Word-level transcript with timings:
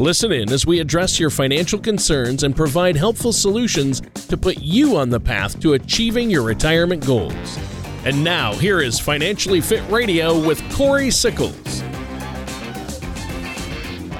Listen 0.00 0.32
in 0.32 0.50
as 0.50 0.64
we 0.64 0.80
address 0.80 1.20
your 1.20 1.28
financial 1.28 1.78
concerns 1.78 2.42
and 2.42 2.56
provide 2.56 2.96
helpful 2.96 3.34
solutions 3.34 4.00
to 4.28 4.36
put 4.38 4.56
you 4.62 4.96
on 4.96 5.10
the 5.10 5.20
path 5.20 5.60
to 5.60 5.74
achieving 5.74 6.30
your 6.30 6.42
retirement 6.42 7.04
goals. 7.04 7.58
And 8.06 8.24
now, 8.24 8.54
here 8.54 8.80
is 8.80 8.98
Financially 8.98 9.60
Fit 9.60 9.86
Radio 9.90 10.40
with 10.40 10.62
Corey 10.72 11.10
Sickles. 11.10 11.82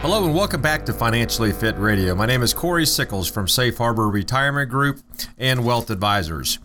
Hello 0.02 0.26
and 0.26 0.34
welcome 0.34 0.60
back 0.60 0.84
to 0.84 0.92
Financially 0.92 1.50
Fit 1.50 1.78
Radio. 1.78 2.14
My 2.14 2.26
name 2.26 2.42
is 2.42 2.52
Corey 2.52 2.84
Sickles 2.84 3.30
from 3.30 3.48
Safe 3.48 3.78
Harbor 3.78 4.10
Retirement 4.10 4.68
Group 4.68 5.00
and 5.38 5.64
Wealth 5.64 5.88
Advisors. 5.88 6.58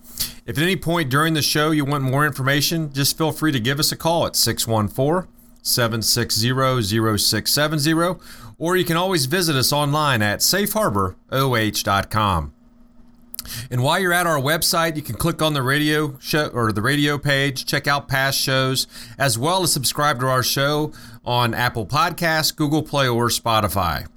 If 0.46 0.58
at 0.58 0.64
any 0.64 0.76
point 0.76 1.10
during 1.10 1.36
the 1.36 1.42
show 1.42 1.72
you 1.72 1.86
want 1.86 2.04
more 2.04 2.26
information, 2.26 2.92
just 2.92 3.18
feel 3.18 3.32
free 3.32 3.54
to 3.54 3.62
give 3.62 3.80
us 3.80 3.94
a 3.94 3.96
call 3.96 4.26
at 4.26 4.36
614 4.36 5.30
760 5.66 7.18
0670, 7.18 8.20
or 8.58 8.76
you 8.76 8.86
can 8.86 8.98
always 8.98 9.26
visit 9.26 9.56
us 9.56 9.74
online 9.74 10.22
at 10.22 10.40
safeharboroh.com. 10.40 12.54
And 13.70 13.84
while 13.84 14.00
you're 14.00 14.14
at 14.14 14.26
our 14.26 14.40
website, 14.40 14.96
you 14.96 15.02
can 15.02 15.16
click 15.16 15.42
on 15.42 15.54
the 15.54 15.62
radio 15.62 16.18
show 16.20 16.48
or 16.48 16.72
the 16.72 16.82
radio 16.82 17.18
page, 17.18 17.66
check 17.66 17.88
out 17.88 18.08
past 18.08 18.40
shows, 18.40 18.88
as 19.18 19.38
well 19.38 19.64
as 19.64 19.72
subscribe 19.72 20.20
to 20.22 20.28
our 20.28 20.44
show 20.44 20.92
on 21.24 21.54
Apple 21.54 21.86
Podcasts, 21.86 22.56
Google 22.56 22.84
Play, 22.84 23.08
or 23.08 23.28
Spotify. 23.28 24.08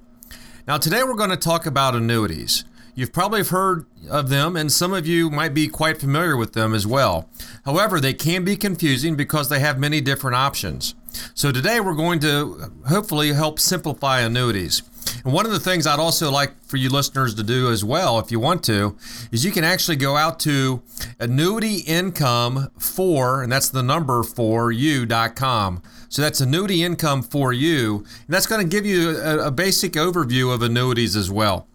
Now, 0.67 0.77
today 0.77 1.03
we're 1.03 1.15
going 1.15 1.31
to 1.31 1.37
talk 1.37 1.65
about 1.65 1.95
annuities. 1.95 2.63
You've 2.99 3.13
probably 3.13 3.45
heard 3.45 3.85
of 4.09 4.27
them, 4.27 4.57
and 4.57 4.69
some 4.69 4.91
of 4.91 5.07
you 5.07 5.29
might 5.29 5.53
be 5.53 5.69
quite 5.69 6.01
familiar 6.01 6.35
with 6.35 6.51
them 6.51 6.73
as 6.73 6.85
well. 6.85 7.29
However, 7.63 8.01
they 8.01 8.13
can 8.13 8.43
be 8.43 8.57
confusing 8.57 9.15
because 9.15 9.47
they 9.47 9.61
have 9.61 9.79
many 9.79 10.01
different 10.01 10.35
options. 10.35 10.95
So, 11.33 11.53
today 11.53 11.79
we're 11.79 11.95
going 11.95 12.19
to 12.19 12.73
hopefully 12.89 13.31
help 13.31 13.57
simplify 13.57 14.19
annuities. 14.19 14.81
And 15.23 15.31
one 15.31 15.45
of 15.45 15.53
the 15.53 15.61
things 15.61 15.87
I'd 15.87 15.97
also 15.97 16.29
like 16.29 16.61
for 16.65 16.75
you 16.75 16.89
listeners 16.89 17.35
to 17.35 17.43
do 17.43 17.71
as 17.71 17.85
well, 17.85 18.19
if 18.19 18.31
you 18.31 18.39
want 18.41 18.65
to, 18.65 18.97
is 19.31 19.45
you 19.45 19.51
can 19.51 19.63
actually 19.63 19.95
go 19.95 20.17
out 20.17 20.37
to 20.41 20.81
annuity 21.21 21.77
income 21.87 22.69
for, 22.77 23.41
and 23.41 23.49
that's 23.49 23.69
the 23.69 23.81
number 23.81 24.23
for 24.23 24.73
you.com. 24.73 25.81
So 26.09 26.21
that's 26.21 26.41
annuity 26.41 26.83
income 26.83 27.21
for 27.21 27.53
you. 27.53 27.99
And 27.99 28.27
that's 28.27 28.45
going 28.45 28.61
to 28.61 28.67
give 28.67 28.85
you 28.85 29.17
a, 29.17 29.47
a 29.47 29.51
basic 29.51 29.93
overview 29.93 30.53
of 30.53 30.61
annuities 30.61 31.15
as 31.15 31.31
well. 31.31 31.65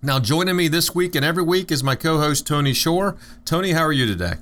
Now, 0.00 0.20
joining 0.20 0.54
me 0.54 0.68
this 0.68 0.94
week 0.94 1.16
and 1.16 1.24
every 1.24 1.42
week 1.42 1.72
is 1.72 1.82
my 1.82 1.96
co 1.96 2.18
host, 2.18 2.46
Tony 2.46 2.72
Shore. 2.72 3.16
Tony, 3.44 3.72
how 3.72 3.82
are 3.82 3.92
you 3.92 4.06
today? 4.06 4.34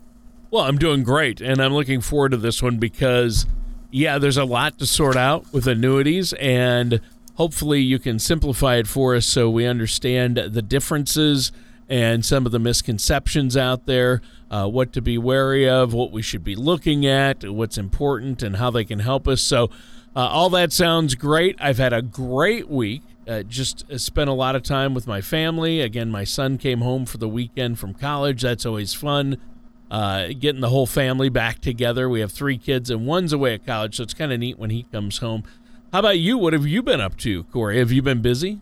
Well, 0.50 0.64
I'm 0.64 0.76
doing 0.76 1.02
great, 1.02 1.40
and 1.40 1.62
I'm 1.62 1.72
looking 1.72 2.02
forward 2.02 2.32
to 2.32 2.36
this 2.36 2.62
one 2.62 2.76
because, 2.76 3.46
yeah, 3.90 4.18
there's 4.18 4.36
a 4.36 4.44
lot 4.44 4.78
to 4.80 4.86
sort 4.86 5.16
out 5.16 5.50
with 5.54 5.66
annuities, 5.66 6.34
and 6.34 7.00
hopefully 7.36 7.80
you 7.80 7.98
can 7.98 8.18
simplify 8.18 8.76
it 8.76 8.86
for 8.86 9.16
us 9.16 9.24
so 9.24 9.48
we 9.48 9.64
understand 9.64 10.36
the 10.36 10.60
differences 10.60 11.52
and 11.88 12.22
some 12.22 12.44
of 12.44 12.52
the 12.52 12.58
misconceptions 12.58 13.56
out 13.56 13.86
there, 13.86 14.20
uh, 14.50 14.68
what 14.68 14.92
to 14.92 15.00
be 15.00 15.16
wary 15.16 15.66
of, 15.66 15.94
what 15.94 16.12
we 16.12 16.20
should 16.20 16.44
be 16.44 16.54
looking 16.54 17.06
at, 17.06 17.48
what's 17.48 17.78
important, 17.78 18.42
and 18.42 18.56
how 18.56 18.70
they 18.70 18.84
can 18.84 18.98
help 18.98 19.26
us. 19.26 19.40
So, 19.40 19.70
uh, 20.14 20.20
all 20.28 20.50
that 20.50 20.70
sounds 20.74 21.14
great. 21.14 21.56
I've 21.58 21.78
had 21.78 21.94
a 21.94 22.02
great 22.02 22.68
week. 22.68 23.00
Uh, 23.26 23.42
just 23.42 23.84
spent 23.98 24.30
a 24.30 24.32
lot 24.32 24.54
of 24.54 24.62
time 24.62 24.94
with 24.94 25.06
my 25.06 25.20
family. 25.20 25.80
Again, 25.80 26.10
my 26.10 26.24
son 26.24 26.58
came 26.58 26.80
home 26.80 27.06
for 27.06 27.18
the 27.18 27.28
weekend 27.28 27.78
from 27.78 27.92
college. 27.92 28.42
That's 28.42 28.64
always 28.64 28.94
fun. 28.94 29.38
Uh, 29.90 30.28
getting 30.38 30.60
the 30.60 30.68
whole 30.68 30.86
family 30.86 31.28
back 31.28 31.60
together. 31.60 32.08
We 32.08 32.20
have 32.20 32.32
three 32.32 32.58
kids, 32.58 32.90
and 32.90 33.06
one's 33.06 33.32
away 33.32 33.54
at 33.54 33.66
college, 33.66 33.96
so 33.96 34.04
it's 34.04 34.14
kind 34.14 34.32
of 34.32 34.40
neat 34.40 34.58
when 34.58 34.70
he 34.70 34.84
comes 34.84 35.18
home. 35.18 35.44
How 35.92 36.00
about 36.00 36.18
you? 36.18 36.38
What 36.38 36.52
have 36.52 36.66
you 36.66 36.82
been 36.82 37.00
up 37.00 37.16
to, 37.18 37.44
Corey? 37.44 37.78
Have 37.78 37.92
you 37.92 38.02
been 38.02 38.20
busy? 38.20 38.60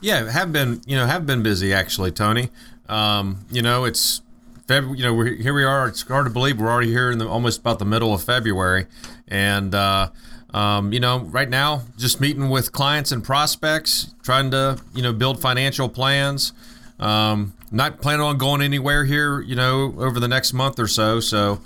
Yeah, 0.00 0.30
have 0.30 0.52
been. 0.52 0.80
You 0.86 0.96
know, 0.96 1.06
have 1.06 1.26
been 1.26 1.42
busy 1.42 1.72
actually, 1.72 2.12
Tony. 2.12 2.50
Um, 2.88 3.46
you 3.50 3.62
know, 3.62 3.84
it's 3.84 4.22
February. 4.68 4.98
You 4.98 5.04
know, 5.04 5.14
we're, 5.14 5.34
here 5.34 5.54
we 5.54 5.64
are. 5.64 5.88
It's 5.88 6.02
hard 6.02 6.26
to 6.26 6.30
believe 6.30 6.60
we're 6.60 6.70
already 6.70 6.90
here 6.90 7.10
in 7.10 7.18
the 7.18 7.26
almost 7.26 7.60
about 7.60 7.78
the 7.78 7.84
middle 7.84 8.12
of 8.14 8.22
February, 8.22 8.86
and 9.28 9.74
uh, 9.74 10.10
um, 10.52 10.92
you 10.92 11.00
know, 11.00 11.20
right 11.20 11.48
now, 11.48 11.82
just 11.96 12.20
meeting 12.20 12.48
with 12.48 12.72
clients 12.72 13.12
and 13.12 13.24
prospects, 13.24 14.14
trying 14.22 14.50
to 14.50 14.78
you 14.94 15.02
know 15.02 15.12
build 15.12 15.40
financial 15.40 15.88
plans. 15.88 16.52
Um, 17.00 17.54
not 17.70 18.00
planning 18.00 18.20
on 18.20 18.38
going 18.38 18.62
anywhere 18.62 19.04
here, 19.04 19.40
you 19.40 19.56
know, 19.56 19.94
over 19.98 20.20
the 20.20 20.28
next 20.28 20.52
month 20.52 20.78
or 20.78 20.86
so. 20.86 21.18
So, 21.20 21.60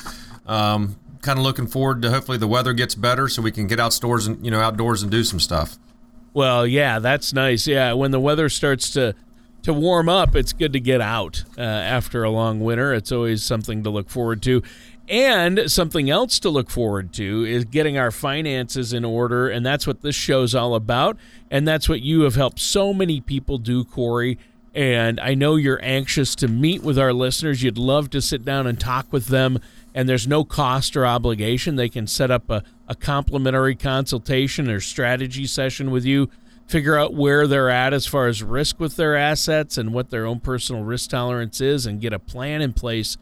um, 0.46 0.96
kind 1.20 1.38
of 1.38 1.44
looking 1.44 1.66
forward 1.66 2.00
to 2.02 2.10
hopefully 2.10 2.38
the 2.38 2.46
weather 2.46 2.72
gets 2.72 2.94
better 2.94 3.28
so 3.28 3.42
we 3.42 3.50
can 3.50 3.66
get 3.66 3.80
outdoors 3.80 4.26
and 4.26 4.42
you 4.44 4.50
know 4.50 4.60
outdoors 4.60 5.02
and 5.02 5.10
do 5.10 5.24
some 5.24 5.40
stuff. 5.40 5.76
Well, 6.32 6.66
yeah, 6.66 6.98
that's 7.00 7.32
nice. 7.32 7.66
Yeah, 7.66 7.94
when 7.94 8.12
the 8.12 8.20
weather 8.20 8.48
starts 8.48 8.90
to 8.90 9.14
to 9.64 9.72
warm 9.72 10.08
up, 10.08 10.36
it's 10.36 10.52
good 10.52 10.72
to 10.74 10.80
get 10.80 11.00
out 11.00 11.42
uh, 11.58 11.62
after 11.62 12.22
a 12.22 12.30
long 12.30 12.60
winter. 12.60 12.94
It's 12.94 13.10
always 13.10 13.42
something 13.42 13.82
to 13.82 13.90
look 13.90 14.08
forward 14.08 14.40
to. 14.42 14.62
And 15.08 15.70
something 15.70 16.10
else 16.10 16.40
to 16.40 16.50
look 16.50 16.68
forward 16.68 17.12
to 17.14 17.44
is 17.44 17.64
getting 17.64 17.96
our 17.96 18.10
finances 18.10 18.92
in 18.92 19.04
order. 19.04 19.48
And 19.48 19.64
that's 19.64 19.86
what 19.86 20.02
this 20.02 20.16
show's 20.16 20.54
all 20.54 20.74
about. 20.74 21.16
And 21.50 21.66
that's 21.66 21.88
what 21.88 22.02
you 22.02 22.22
have 22.22 22.34
helped 22.34 22.58
so 22.58 22.92
many 22.92 23.20
people 23.20 23.58
do, 23.58 23.84
Corey. 23.84 24.38
And 24.74 25.20
I 25.20 25.34
know 25.34 25.56
you're 25.56 25.82
anxious 25.82 26.34
to 26.36 26.48
meet 26.48 26.82
with 26.82 26.98
our 26.98 27.12
listeners. 27.12 27.62
You'd 27.62 27.78
love 27.78 28.10
to 28.10 28.20
sit 28.20 28.44
down 28.44 28.66
and 28.66 28.78
talk 28.78 29.12
with 29.12 29.26
them 29.28 29.60
and 29.96 30.06
there's 30.06 30.28
no 30.28 30.44
cost 30.44 30.94
or 30.94 31.06
obligation. 31.06 31.76
They 31.76 31.88
can 31.88 32.06
set 32.06 32.30
up 32.30 32.50
a, 32.50 32.62
a 32.86 32.94
complimentary 32.94 33.74
consultation 33.74 34.68
or 34.68 34.78
strategy 34.78 35.46
session 35.46 35.90
with 35.90 36.04
you, 36.04 36.28
figure 36.66 36.98
out 36.98 37.14
where 37.14 37.46
they're 37.46 37.70
at 37.70 37.94
as 37.94 38.06
far 38.06 38.26
as 38.26 38.42
risk 38.42 38.78
with 38.78 38.96
their 38.96 39.16
assets 39.16 39.78
and 39.78 39.94
what 39.94 40.10
their 40.10 40.26
own 40.26 40.40
personal 40.40 40.84
risk 40.84 41.08
tolerance 41.08 41.62
is, 41.62 41.86
and 41.86 42.02
get 42.02 42.12
a 42.12 42.18
plan 42.18 42.60
in 42.60 42.74
place 42.74 43.16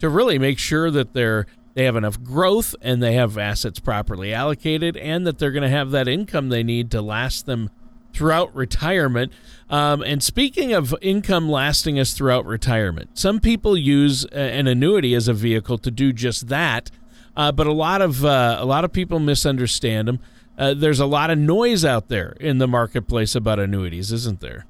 to 0.00 0.08
really 0.08 0.38
make 0.38 0.58
sure 0.58 0.90
that 0.90 1.14
they're 1.14 1.46
they 1.74 1.84
have 1.84 1.96
enough 1.96 2.20
growth 2.22 2.74
and 2.82 3.02
they 3.02 3.14
have 3.14 3.38
assets 3.38 3.78
properly 3.78 4.34
allocated 4.34 4.96
and 4.96 5.24
that 5.26 5.38
they're 5.38 5.52
going 5.52 5.62
to 5.62 5.68
have 5.68 5.92
that 5.92 6.08
income 6.08 6.48
they 6.48 6.64
need 6.64 6.90
to 6.90 7.00
last 7.00 7.46
them 7.46 7.70
throughout 8.12 8.54
retirement. 8.54 9.32
Um, 9.68 10.02
and 10.02 10.20
speaking 10.20 10.72
of 10.72 10.94
income 11.00 11.48
lasting 11.48 11.98
us 11.98 12.12
throughout 12.12 12.44
retirement, 12.44 13.16
some 13.16 13.38
people 13.38 13.76
use 13.76 14.24
an 14.26 14.66
annuity 14.66 15.14
as 15.14 15.28
a 15.28 15.32
vehicle 15.32 15.78
to 15.78 15.90
do 15.92 16.12
just 16.12 16.48
that. 16.48 16.90
Uh, 17.36 17.52
but 17.52 17.68
a 17.68 17.72
lot 17.72 18.02
of 18.02 18.24
uh, 18.24 18.56
a 18.58 18.64
lot 18.64 18.84
of 18.84 18.92
people 18.92 19.20
misunderstand 19.20 20.08
them. 20.08 20.18
Uh, 20.58 20.74
there's 20.74 21.00
a 21.00 21.06
lot 21.06 21.30
of 21.30 21.38
noise 21.38 21.84
out 21.84 22.08
there 22.08 22.36
in 22.40 22.58
the 22.58 22.66
marketplace 22.66 23.34
about 23.36 23.60
annuities, 23.60 24.10
isn't 24.12 24.40
there? 24.40 24.66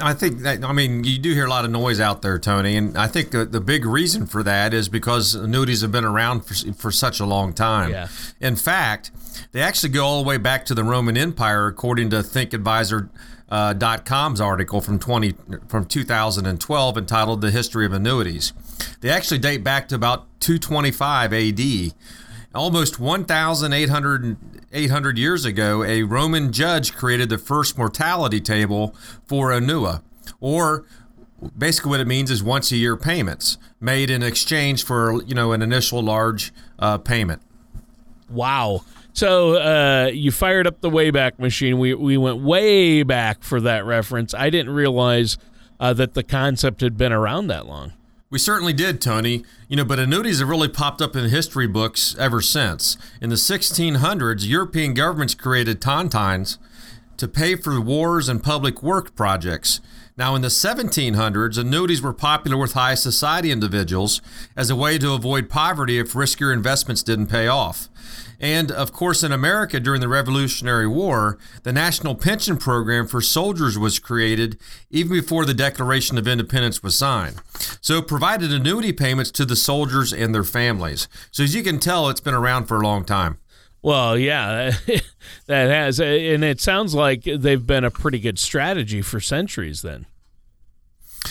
I 0.00 0.14
think 0.14 0.38
that, 0.40 0.64
I 0.64 0.72
mean, 0.72 1.04
you 1.04 1.18
do 1.18 1.34
hear 1.34 1.44
a 1.44 1.50
lot 1.50 1.66
of 1.66 1.70
noise 1.70 2.00
out 2.00 2.22
there, 2.22 2.38
Tony. 2.38 2.74
And 2.76 2.96
I 2.96 3.06
think 3.06 3.32
the, 3.32 3.44
the 3.44 3.60
big 3.60 3.84
reason 3.84 4.26
for 4.26 4.42
that 4.42 4.72
is 4.72 4.88
because 4.88 5.34
annuities 5.34 5.82
have 5.82 5.92
been 5.92 6.06
around 6.06 6.46
for, 6.46 6.54
for 6.72 6.90
such 6.90 7.20
a 7.20 7.26
long 7.26 7.52
time. 7.52 7.90
Yeah. 7.90 8.08
In 8.40 8.56
fact, 8.56 9.10
they 9.52 9.60
actually 9.60 9.90
go 9.90 10.06
all 10.06 10.22
the 10.22 10.28
way 10.28 10.38
back 10.38 10.64
to 10.66 10.74
the 10.74 10.84
Roman 10.84 11.18
Empire, 11.18 11.66
according 11.66 12.08
to 12.10 12.16
ThinkAdvisor.com's 12.16 14.40
uh, 14.40 14.44
article 14.44 14.80
from 14.80 14.98
20 14.98 15.34
from 15.68 15.84
2012 15.84 16.98
entitled 16.98 17.40
"The 17.42 17.50
History 17.50 17.84
of 17.84 17.92
Annuities." 17.92 18.54
They 19.00 19.10
actually 19.10 19.38
date 19.38 19.62
back 19.62 19.88
to 19.88 19.94
about 19.94 20.26
225 20.40 21.32
A.D. 21.32 21.92
Almost 22.58 22.98
1,800 22.98 24.36
800 24.72 25.16
years 25.16 25.44
ago, 25.44 25.84
a 25.84 26.02
Roman 26.02 26.52
judge 26.52 26.92
created 26.92 27.28
the 27.28 27.38
first 27.38 27.78
mortality 27.78 28.40
table 28.40 28.96
for 29.24 29.50
annua, 29.50 30.02
or 30.40 30.84
basically 31.56 31.90
what 31.90 32.00
it 32.00 32.08
means 32.08 32.32
is 32.32 32.42
once 32.42 32.72
a 32.72 32.76
year 32.76 32.96
payments 32.96 33.58
made 33.80 34.10
in 34.10 34.24
exchange 34.24 34.84
for 34.84 35.22
you 35.22 35.36
know 35.36 35.52
an 35.52 35.62
initial 35.62 36.02
large 36.02 36.52
uh, 36.80 36.98
payment. 36.98 37.40
Wow. 38.28 38.82
So 39.12 39.54
uh, 39.54 40.10
you 40.12 40.32
fired 40.32 40.66
up 40.66 40.80
the 40.80 40.90
Wayback 40.90 41.38
Machine. 41.38 41.78
We 41.78 41.94
we 41.94 42.16
went 42.16 42.42
way 42.42 43.04
back 43.04 43.44
for 43.44 43.60
that 43.60 43.84
reference. 43.84 44.34
I 44.34 44.50
didn't 44.50 44.74
realize 44.74 45.38
uh, 45.78 45.92
that 45.92 46.14
the 46.14 46.24
concept 46.24 46.80
had 46.80 46.96
been 46.96 47.12
around 47.12 47.46
that 47.46 47.66
long. 47.66 47.92
We 48.30 48.38
certainly 48.38 48.74
did, 48.74 49.00
Tony. 49.00 49.44
You 49.68 49.76
know, 49.76 49.84
but 49.84 49.98
annuities 49.98 50.40
have 50.40 50.48
really 50.48 50.68
popped 50.68 51.00
up 51.00 51.16
in 51.16 51.30
history 51.30 51.66
books 51.66 52.14
ever 52.18 52.42
since. 52.42 52.98
In 53.22 53.30
the 53.30 53.36
1600s, 53.36 54.46
European 54.46 54.92
governments 54.92 55.34
created 55.34 55.80
tontines 55.80 56.58
to 57.16 57.26
pay 57.26 57.56
for 57.56 57.80
wars 57.80 58.28
and 58.28 58.42
public 58.42 58.82
work 58.82 59.14
projects. 59.16 59.80
Now, 60.18 60.34
in 60.34 60.42
the 60.42 60.48
1700s, 60.48 61.56
annuities 61.56 62.02
were 62.02 62.12
popular 62.12 62.56
with 62.56 62.72
high 62.72 62.96
society 62.96 63.52
individuals 63.52 64.20
as 64.56 64.68
a 64.68 64.74
way 64.74 64.98
to 64.98 65.12
avoid 65.12 65.48
poverty 65.48 66.00
if 66.00 66.12
riskier 66.12 66.52
investments 66.52 67.04
didn't 67.04 67.28
pay 67.28 67.46
off. 67.46 67.88
And 68.40 68.72
of 68.72 68.92
course, 68.92 69.22
in 69.22 69.30
America 69.30 69.78
during 69.78 70.00
the 70.00 70.08
Revolutionary 70.08 70.88
War, 70.88 71.38
the 71.62 71.72
National 71.72 72.16
Pension 72.16 72.56
Program 72.56 73.06
for 73.06 73.20
soldiers 73.20 73.78
was 73.78 74.00
created 74.00 74.58
even 74.90 75.12
before 75.12 75.44
the 75.44 75.54
Declaration 75.54 76.18
of 76.18 76.26
Independence 76.26 76.82
was 76.82 76.98
signed. 76.98 77.36
So 77.80 77.98
it 77.98 78.08
provided 78.08 78.52
annuity 78.52 78.92
payments 78.92 79.30
to 79.32 79.44
the 79.44 79.56
soldiers 79.56 80.12
and 80.12 80.34
their 80.34 80.42
families. 80.42 81.06
So 81.30 81.44
as 81.44 81.54
you 81.54 81.62
can 81.62 81.78
tell, 81.78 82.08
it's 82.08 82.20
been 82.20 82.34
around 82.34 82.66
for 82.66 82.80
a 82.80 82.84
long 82.84 83.04
time. 83.04 83.38
Well, 83.82 84.18
yeah, 84.18 84.72
that 85.48 85.68
has. 85.68 86.00
And 86.00 86.44
it 86.44 86.60
sounds 86.60 86.94
like 86.94 87.24
they've 87.24 87.66
been 87.66 87.84
a 87.84 87.90
pretty 87.90 88.20
good 88.20 88.38
strategy 88.38 89.02
for 89.02 89.20
centuries 89.20 89.82
then. 89.82 90.06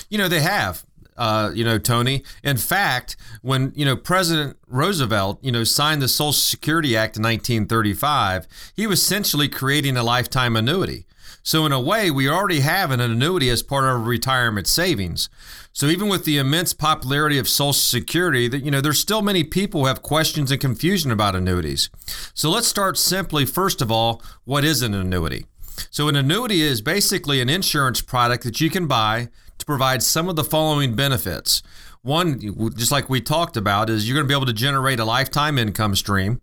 You 0.09 0.17
know, 0.17 0.27
they 0.27 0.41
have 0.41 0.83
uh, 1.17 1.51
you 1.53 1.63
know, 1.63 1.77
Tony. 1.79 2.23
In 2.43 2.57
fact, 2.57 3.17
when 3.41 3.73
you 3.75 3.85
know 3.85 3.95
President 3.95 4.57
Roosevelt, 4.67 5.39
you 5.41 5.51
know, 5.51 5.63
signed 5.63 6.01
the 6.01 6.07
Social 6.07 6.31
Security 6.31 6.95
Act 6.95 7.17
in 7.17 7.23
1935, 7.23 8.47
he 8.75 8.87
was 8.87 9.01
essentially 9.01 9.49
creating 9.49 9.97
a 9.97 10.03
lifetime 10.03 10.55
annuity. 10.55 11.05
So 11.43 11.65
in 11.65 11.71
a 11.71 11.79
way, 11.79 12.11
we 12.11 12.29
already 12.29 12.59
have 12.59 12.91
an 12.91 12.99
annuity 12.99 13.49
as 13.49 13.63
part 13.63 13.85
of 13.85 14.05
retirement 14.05 14.67
savings. 14.67 15.29
So 15.71 15.85
even 15.87 16.09
with 16.09 16.25
the 16.25 16.37
immense 16.37 16.73
popularity 16.73 17.37
of 17.37 17.47
Social 17.47 17.73
Security, 17.73 18.47
that 18.47 18.63
you 18.65 18.71
know, 18.71 18.81
there's 18.81 18.99
still 18.99 19.21
many 19.21 19.43
people 19.43 19.81
who 19.81 19.87
have 19.87 20.01
questions 20.01 20.51
and 20.51 20.59
confusion 20.59 21.11
about 21.11 21.35
annuities. 21.35 21.89
So 22.33 22.49
let's 22.49 22.67
start 22.67 22.97
simply. 22.97 23.45
First 23.45 23.81
of 23.81 23.91
all, 23.91 24.21
what 24.43 24.65
is 24.65 24.81
an 24.81 24.93
annuity? 24.93 25.45
So 25.89 26.07
an 26.07 26.15
annuity 26.15 26.61
is 26.61 26.81
basically 26.81 27.41
an 27.41 27.49
insurance 27.49 28.01
product 28.01 28.43
that 28.43 28.59
you 28.59 28.69
can 28.69 28.87
buy 28.87 29.29
to 29.57 29.65
provide 29.65 30.03
some 30.03 30.29
of 30.29 30.35
the 30.35 30.43
following 30.43 30.95
benefits. 30.95 31.61
One, 32.01 32.39
just 32.75 32.91
like 32.91 33.09
we 33.09 33.21
talked 33.21 33.57
about, 33.57 33.89
is 33.89 34.07
you're 34.07 34.15
going 34.15 34.25
to 34.25 34.27
be 34.27 34.35
able 34.35 34.45
to 34.45 34.53
generate 34.53 34.99
a 34.99 35.05
lifetime 35.05 35.57
income 35.57 35.95
stream. 35.95 36.41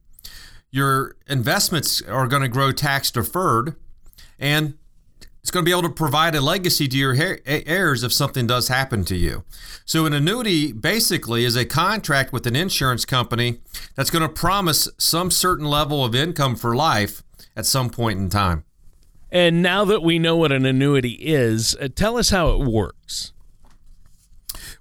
Your 0.70 1.16
investments 1.26 2.02
are 2.02 2.26
going 2.26 2.42
to 2.42 2.48
grow 2.48 2.72
tax 2.72 3.10
deferred, 3.10 3.76
and 4.38 4.74
it's 5.44 5.50
going 5.50 5.62
to 5.62 5.68
be 5.68 5.72
able 5.72 5.82
to 5.82 5.90
provide 5.90 6.34
a 6.34 6.40
legacy 6.40 6.88
to 6.88 6.96
your 6.96 7.14
heirs 7.44 8.02
if 8.02 8.14
something 8.14 8.46
does 8.46 8.68
happen 8.68 9.04
to 9.04 9.14
you. 9.14 9.44
So, 9.84 10.06
an 10.06 10.14
annuity 10.14 10.72
basically 10.72 11.44
is 11.44 11.54
a 11.54 11.66
contract 11.66 12.32
with 12.32 12.46
an 12.46 12.56
insurance 12.56 13.04
company 13.04 13.60
that's 13.94 14.08
going 14.08 14.22
to 14.22 14.28
promise 14.30 14.88
some 14.96 15.30
certain 15.30 15.66
level 15.66 16.02
of 16.02 16.14
income 16.14 16.56
for 16.56 16.74
life 16.74 17.22
at 17.54 17.66
some 17.66 17.90
point 17.90 18.18
in 18.18 18.30
time. 18.30 18.64
And 19.30 19.60
now 19.60 19.84
that 19.84 20.02
we 20.02 20.18
know 20.18 20.34
what 20.34 20.50
an 20.50 20.64
annuity 20.64 21.18
is, 21.20 21.76
uh, 21.78 21.88
tell 21.94 22.16
us 22.16 22.30
how 22.30 22.48
it 22.52 22.66
works. 22.66 23.34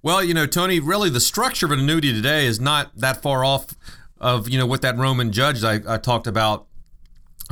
Well, 0.01 0.23
you 0.23 0.33
know, 0.33 0.45
Tony, 0.45 0.79
really 0.79 1.09
the 1.09 1.19
structure 1.19 1.65
of 1.65 1.73
an 1.73 1.79
annuity 1.79 2.13
today 2.13 2.45
is 2.45 2.61
not 2.61 2.97
that 2.97 3.21
far 3.21 3.43
off 3.43 3.75
of, 4.17 4.47
you 4.47 4.57
know, 4.57 4.65
what 4.65 4.81
that 4.81 4.95
Roman 4.95 5.33
judge 5.33 5.61
I, 5.61 5.81
I 5.85 5.97
talked 5.97 6.25
about 6.25 6.67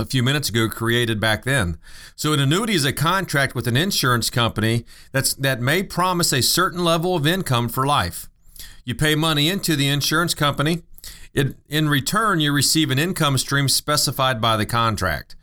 a 0.02 0.06
few 0.06 0.24
minutes 0.24 0.50
ago 0.50 0.68
created 0.68 1.20
back 1.20 1.44
then. 1.44 1.78
So 2.16 2.34
an 2.34 2.40
annuity 2.40 2.74
is 2.74 2.86
a 2.86 2.92
contract 2.92 3.56
with 3.56 3.68
an 3.68 3.78
insurance 3.78 4.30
company 4.30 4.86
that's 5.12 5.34
that 5.36 5.62
may 5.62 5.84
promise 5.84 6.34
a 6.34 6.42
certain 6.42 6.84
level 6.84 7.16
of 7.16 7.26
income 7.26 7.70
for 7.70 7.86
life. 7.86 8.28
You 8.84 8.96
pay 8.96 9.16
money 9.16 9.50
into 9.50 9.76
the 9.76 9.88
insurance 9.88 10.34
company. 10.34 10.82
It, 11.34 11.56
in 11.70 11.88
return, 11.88 12.40
you 12.40 12.52
receive 12.52 12.92
an 12.92 13.00
income 13.00 13.38
stream 13.38 13.70
specified 13.70 14.42
by 14.42 14.58
the 14.58 14.66
contract. 14.66 15.36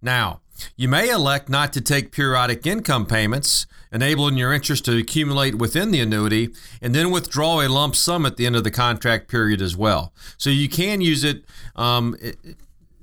Now, 0.00 0.40
you 0.76 0.88
may 0.88 1.10
elect 1.10 1.48
not 1.48 1.72
to 1.74 1.80
take 1.80 2.12
periodic 2.12 2.66
income 2.66 3.06
payments, 3.06 3.66
enabling 3.92 4.36
your 4.36 4.52
interest 4.52 4.84
to 4.86 4.96
accumulate 4.96 5.56
within 5.56 5.90
the 5.90 6.00
annuity, 6.00 6.50
and 6.80 6.94
then 6.94 7.10
withdraw 7.10 7.60
a 7.60 7.68
lump 7.68 7.96
sum 7.96 8.24
at 8.24 8.36
the 8.36 8.46
end 8.46 8.56
of 8.56 8.64
the 8.64 8.70
contract 8.70 9.28
period 9.28 9.60
as 9.60 9.76
well. 9.76 10.12
So 10.38 10.50
you 10.50 10.68
can 10.68 11.00
use 11.00 11.24
it. 11.24 11.44
Um, 11.76 12.16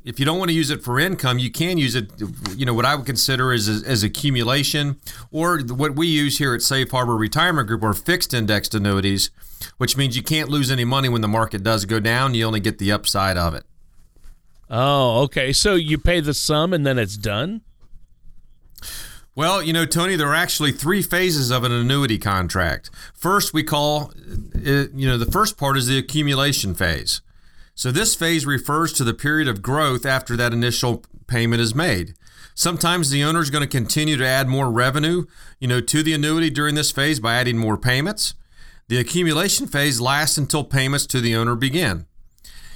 if 0.03 0.19
you 0.19 0.25
don't 0.25 0.38
want 0.38 0.50
to 0.50 0.56
use 0.56 0.69
it 0.69 0.83
for 0.83 1.00
income, 1.00 1.39
you 1.39 1.51
can 1.51 1.77
use 1.77 1.95
it, 1.95 2.12
you 2.56 2.65
know, 2.65 2.74
what 2.74 2.86
I 2.86 2.95
would 2.95 3.06
consider 3.06 3.51
as, 3.51 3.68
as 3.68 4.03
accumulation, 4.03 5.00
or 5.31 5.59
what 5.59 5.95
we 5.95 6.07
use 6.07 6.38
here 6.38 6.53
at 6.53 6.62
Safe 6.62 6.89
Harbor 6.92 7.15
Retirement 7.15 7.68
Group 7.68 7.83
are 7.83 7.94
fixed 7.94 8.33
indexed 8.33 8.74
annuities, 8.74 9.30
which 9.77 9.95
means 9.95 10.15
you 10.15 10.24
can't 10.24 10.50
lose 10.50 10.71
any 10.71 10.86
money 10.86 11.09
when 11.09 11.21
the 11.21 11.27
market 11.27 11.63
does 11.63 11.86
go 11.86 12.00
down. 12.00 12.33
You 12.33 12.45
only 12.45 12.59
get 12.59 12.80
the 12.80 12.92
upside 12.92 13.38
of 13.38 13.53
it. 13.53 13.63
Oh, 14.69 15.24
okay. 15.24 15.51
So 15.51 15.75
you 15.75 15.98
pay 15.98 16.21
the 16.21 16.33
sum 16.33 16.74
and 16.74 16.86
then 16.86 16.97
it's 16.97 17.18
done? 17.18 17.62
Well, 19.36 19.62
you 19.62 19.71
know, 19.71 19.86
Tony, 19.86 20.15
there 20.15 20.27
are 20.27 20.36
actually 20.36 20.71
three 20.71 21.01
phases 21.01 21.51
of 21.51 21.63
an 21.63 21.71
annuity 21.71 22.18
contract. 22.18 22.89
First, 23.13 23.54
we 23.54 23.63
call 23.63 24.12
uh, 24.56 24.86
you 24.94 25.07
know, 25.07 25.18
the 25.18 25.30
first 25.30 25.57
part 25.57 25.77
is 25.77 25.88
the 25.88 25.97
accumulation 25.97 26.74
phase. 26.74 27.21
So 27.81 27.92
this 27.92 28.13
phase 28.13 28.45
refers 28.45 28.94
to 28.94 29.04
the 29.04 29.16
period 29.16 29.48
of 29.48 29.63
growth 29.63 30.06
after 30.06 30.38
that 30.38 30.54
initial 30.54 31.04
payment 31.25 31.63
is 31.63 31.74
made. 31.74 32.13
Sometimes 32.54 33.10
the 33.10 33.24
owner 33.24 33.39
is 33.39 33.50
going 33.50 33.68
to 33.68 33.78
continue 33.78 34.18
to 34.18 34.28
add 34.28 34.48
more 34.48 34.69
revenue, 34.69 35.25
you 35.60 35.68
know, 35.68 35.81
to 35.81 36.04
the 36.04 36.13
annuity 36.13 36.51
during 36.51 36.75
this 36.75 36.92
phase 36.92 37.19
by 37.19 37.33
adding 37.33 37.57
more 37.57 37.80
payments. 37.80 38.36
The 38.88 39.00
accumulation 39.00 39.66
phase 39.66 40.00
lasts 40.00 40.38
until 40.38 40.63
payments 40.63 41.07
to 41.07 41.19
the 41.22 41.36
owner 41.36 41.56
begin 41.56 42.06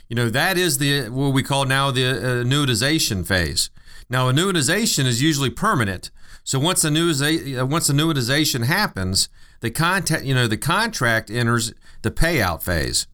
you 0.07 0.15
know 0.15 0.29
that 0.29 0.57
is 0.57 0.77
the 0.77 1.09
what 1.09 1.33
we 1.33 1.43
call 1.43 1.65
now 1.65 1.91
the 1.91 2.03
annuitization 2.03 3.25
phase. 3.25 3.69
Now 4.09 4.31
annuitization 4.31 5.05
is 5.05 5.21
usually 5.21 5.49
permanent. 5.49 6.11
So 6.43 6.59
once 6.59 6.83
annuitization, 6.83 7.59
uh, 7.59 7.65
once 7.65 7.89
annuitization 7.89 8.65
happens, 8.65 9.29
the 9.61 9.71
contact, 9.71 10.23
you 10.23 10.35
know, 10.35 10.47
the 10.47 10.57
contract 10.57 11.31
enters 11.31 11.73
the 12.03 12.11
payout 12.11 12.61
phase. 12.61 13.07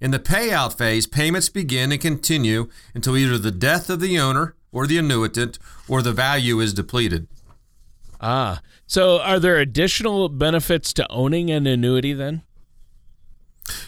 In 0.00 0.10
the 0.10 0.18
payout 0.18 0.76
phase, 0.76 1.06
payments 1.06 1.48
begin 1.48 1.92
and 1.92 2.00
continue 2.00 2.68
until 2.94 3.16
either 3.16 3.38
the 3.38 3.50
death 3.50 3.90
of 3.90 4.00
the 4.00 4.18
owner 4.18 4.54
or 4.72 4.86
the 4.86 4.98
annuitant 4.98 5.58
or 5.88 6.02
the 6.02 6.12
value 6.12 6.60
is 6.60 6.74
depleted. 6.74 7.26
Ah, 8.20 8.60
so 8.86 9.20
are 9.20 9.38
there 9.38 9.58
additional 9.58 10.28
benefits 10.28 10.92
to 10.94 11.10
owning 11.10 11.50
an 11.50 11.66
annuity 11.66 12.12
then? 12.12 12.42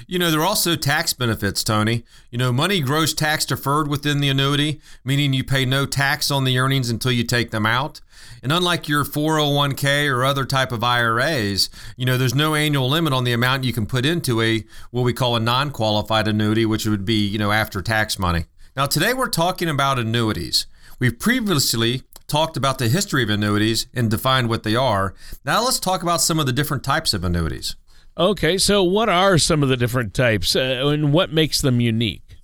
You 0.06 0.18
know, 0.18 0.30
there 0.30 0.40
are 0.40 0.46
also 0.46 0.76
tax 0.76 1.12
benefits, 1.12 1.64
Tony. 1.64 2.04
You 2.30 2.38
know, 2.38 2.52
money 2.52 2.80
grows 2.80 3.14
tax 3.14 3.44
deferred 3.46 3.88
within 3.88 4.20
the 4.20 4.28
annuity, 4.28 4.80
meaning 5.04 5.32
you 5.32 5.44
pay 5.44 5.64
no 5.64 5.86
tax 5.86 6.30
on 6.30 6.44
the 6.44 6.58
earnings 6.58 6.90
until 6.90 7.12
you 7.12 7.24
take 7.24 7.50
them 7.50 7.66
out. 7.66 8.00
And 8.42 8.52
unlike 8.52 8.88
your 8.88 9.04
401k 9.04 10.10
or 10.10 10.24
other 10.24 10.44
type 10.44 10.72
of 10.72 10.82
IRAs, 10.82 11.70
you 11.96 12.06
know, 12.06 12.16
there's 12.16 12.34
no 12.34 12.54
annual 12.54 12.88
limit 12.88 13.12
on 13.12 13.24
the 13.24 13.32
amount 13.32 13.64
you 13.64 13.72
can 13.72 13.86
put 13.86 14.06
into 14.06 14.40
a 14.40 14.64
what 14.90 15.02
we 15.02 15.12
call 15.12 15.36
a 15.36 15.40
non-qualified 15.40 16.28
annuity, 16.28 16.64
which 16.64 16.86
would 16.86 17.04
be, 17.04 17.26
you 17.26 17.38
know, 17.38 17.52
after 17.52 17.82
tax 17.82 18.18
money. 18.18 18.46
Now, 18.76 18.86
today 18.86 19.12
we're 19.12 19.28
talking 19.28 19.68
about 19.68 19.98
annuities. 19.98 20.66
We've 20.98 21.18
previously 21.18 22.02
talked 22.30 22.56
about 22.56 22.78
the 22.78 22.88
history 22.88 23.24
of 23.24 23.30
annuities 23.30 23.86
and 23.92 24.08
defined 24.10 24.48
what 24.48 24.62
they 24.62 24.76
are. 24.76 25.14
Now 25.44 25.64
let's 25.64 25.80
talk 25.80 26.02
about 26.02 26.20
some 26.20 26.38
of 26.38 26.46
the 26.46 26.52
different 26.52 26.84
types 26.84 27.12
of 27.12 27.24
annuities. 27.24 27.74
Okay, 28.20 28.58
so 28.58 28.82
what 28.82 29.08
are 29.08 29.38
some 29.38 29.62
of 29.62 29.70
the 29.70 29.78
different 29.78 30.12
types 30.12 30.54
uh, 30.54 30.60
and 30.60 31.10
what 31.10 31.32
makes 31.32 31.62
them 31.62 31.80
unique? 31.80 32.36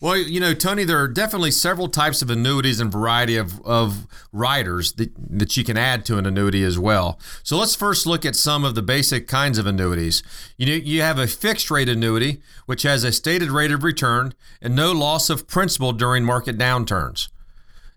Well, 0.00 0.16
you 0.16 0.40
know, 0.40 0.52
Tony, 0.52 0.82
there 0.82 0.98
are 0.98 1.06
definitely 1.06 1.52
several 1.52 1.86
types 1.86 2.20
of 2.20 2.28
annuities 2.28 2.80
and 2.80 2.90
variety 2.90 3.36
of, 3.36 3.64
of 3.64 4.08
riders 4.32 4.94
that, 4.94 5.12
that 5.16 5.56
you 5.56 5.62
can 5.62 5.76
add 5.76 6.04
to 6.06 6.18
an 6.18 6.26
annuity 6.26 6.64
as 6.64 6.76
well. 6.76 7.20
So 7.44 7.56
let's 7.56 7.76
first 7.76 8.04
look 8.04 8.26
at 8.26 8.34
some 8.34 8.64
of 8.64 8.74
the 8.74 8.82
basic 8.82 9.28
kinds 9.28 9.58
of 9.58 9.66
annuities. 9.66 10.24
You 10.56 10.66
know, 10.66 10.72
you 10.72 11.02
have 11.02 11.20
a 11.20 11.28
fixed 11.28 11.70
rate 11.70 11.88
annuity, 11.88 12.40
which 12.66 12.82
has 12.82 13.04
a 13.04 13.12
stated 13.12 13.50
rate 13.52 13.70
of 13.70 13.84
return 13.84 14.34
and 14.60 14.74
no 14.74 14.90
loss 14.90 15.30
of 15.30 15.46
principal 15.46 15.92
during 15.92 16.24
market 16.24 16.58
downturns. 16.58 17.28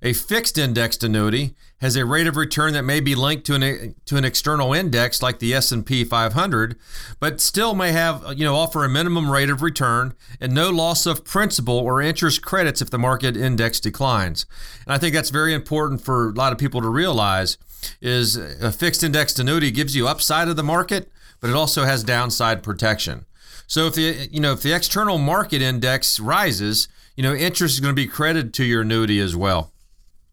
A 0.05 0.11
fixed 0.11 0.57
indexed 0.57 1.01
annuity 1.01 1.55
has 1.79 1.95
a 1.95 2.05
rate 2.05 2.27
of 2.27 2.35
return 2.35 2.73
that 2.73 2.83
may 2.83 2.99
be 2.99 3.15
linked 3.15 3.45
to 3.45 3.55
an 3.55 3.95
to 4.05 4.17
an 4.17 4.25
external 4.25 4.73
index 4.73 5.21
like 5.21 5.39
the 5.39 5.53
S&P 5.53 6.03
500, 6.03 6.75
but 7.21 7.39
still 7.39 7.73
may 7.73 7.93
have 7.93 8.21
you 8.35 8.43
know 8.43 8.53
offer 8.53 8.83
a 8.83 8.89
minimum 8.89 9.31
rate 9.31 9.49
of 9.49 9.61
return 9.61 10.13
and 10.41 10.53
no 10.53 10.69
loss 10.69 11.05
of 11.05 11.23
principal 11.23 11.77
or 11.77 12.01
interest 12.01 12.41
credits 12.41 12.81
if 12.81 12.89
the 12.89 12.99
market 12.99 13.37
index 13.37 13.79
declines. 13.79 14.45
And 14.85 14.93
I 14.93 14.97
think 14.97 15.15
that's 15.15 15.29
very 15.29 15.53
important 15.53 16.01
for 16.01 16.31
a 16.31 16.33
lot 16.33 16.51
of 16.51 16.57
people 16.57 16.81
to 16.81 16.89
realize 16.89 17.57
is 18.01 18.35
a 18.35 18.73
fixed 18.73 19.03
indexed 19.03 19.39
annuity 19.39 19.71
gives 19.71 19.95
you 19.95 20.09
upside 20.09 20.49
of 20.49 20.57
the 20.57 20.63
market, 20.63 21.09
but 21.39 21.49
it 21.49 21.55
also 21.55 21.85
has 21.85 22.03
downside 22.03 22.61
protection. 22.61 23.25
So 23.67 23.87
if 23.87 23.95
the 23.95 24.27
you 24.29 24.41
know 24.41 24.51
if 24.51 24.63
the 24.63 24.75
external 24.75 25.17
market 25.17 25.61
index 25.61 26.19
rises, 26.19 26.89
you 27.15 27.23
know 27.23 27.33
interest 27.33 27.75
is 27.75 27.79
going 27.79 27.95
to 27.95 28.01
be 28.01 28.07
credited 28.07 28.53
to 28.55 28.65
your 28.65 28.81
annuity 28.81 29.21
as 29.21 29.33
well. 29.33 29.72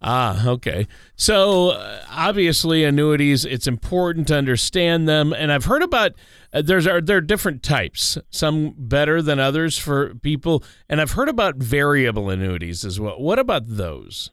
Ah, 0.02 0.47
okay. 0.47 0.87
So 1.14 1.71
uh, 1.71 2.02
obviously, 2.11 2.85
annuities. 2.85 3.45
It's 3.45 3.66
important 3.66 4.28
to 4.28 4.37
understand 4.37 5.07
them, 5.07 5.35
and 5.35 5.52
I've 5.52 5.66
heard 5.66 5.83
about 5.83 6.12
uh, 6.54 6.62
there's 6.62 6.87
are 6.87 7.02
there 7.02 7.19
are 7.19 7.23
different 7.23 7.62
types. 7.62 8.16
Some 8.30 8.75
better 8.78 9.21
than 9.21 9.38
others 9.38 9.76
for 9.76 10.14
people, 10.14 10.64
and 10.88 11.00
I've 11.02 11.12
heard 11.12 11.28
about 11.28 11.57
variable 11.57 12.30
annuities 12.30 12.85
as 12.85 12.99
well. 12.99 13.21
What 13.21 13.38
about 13.38 13.64
those? 13.66 14.30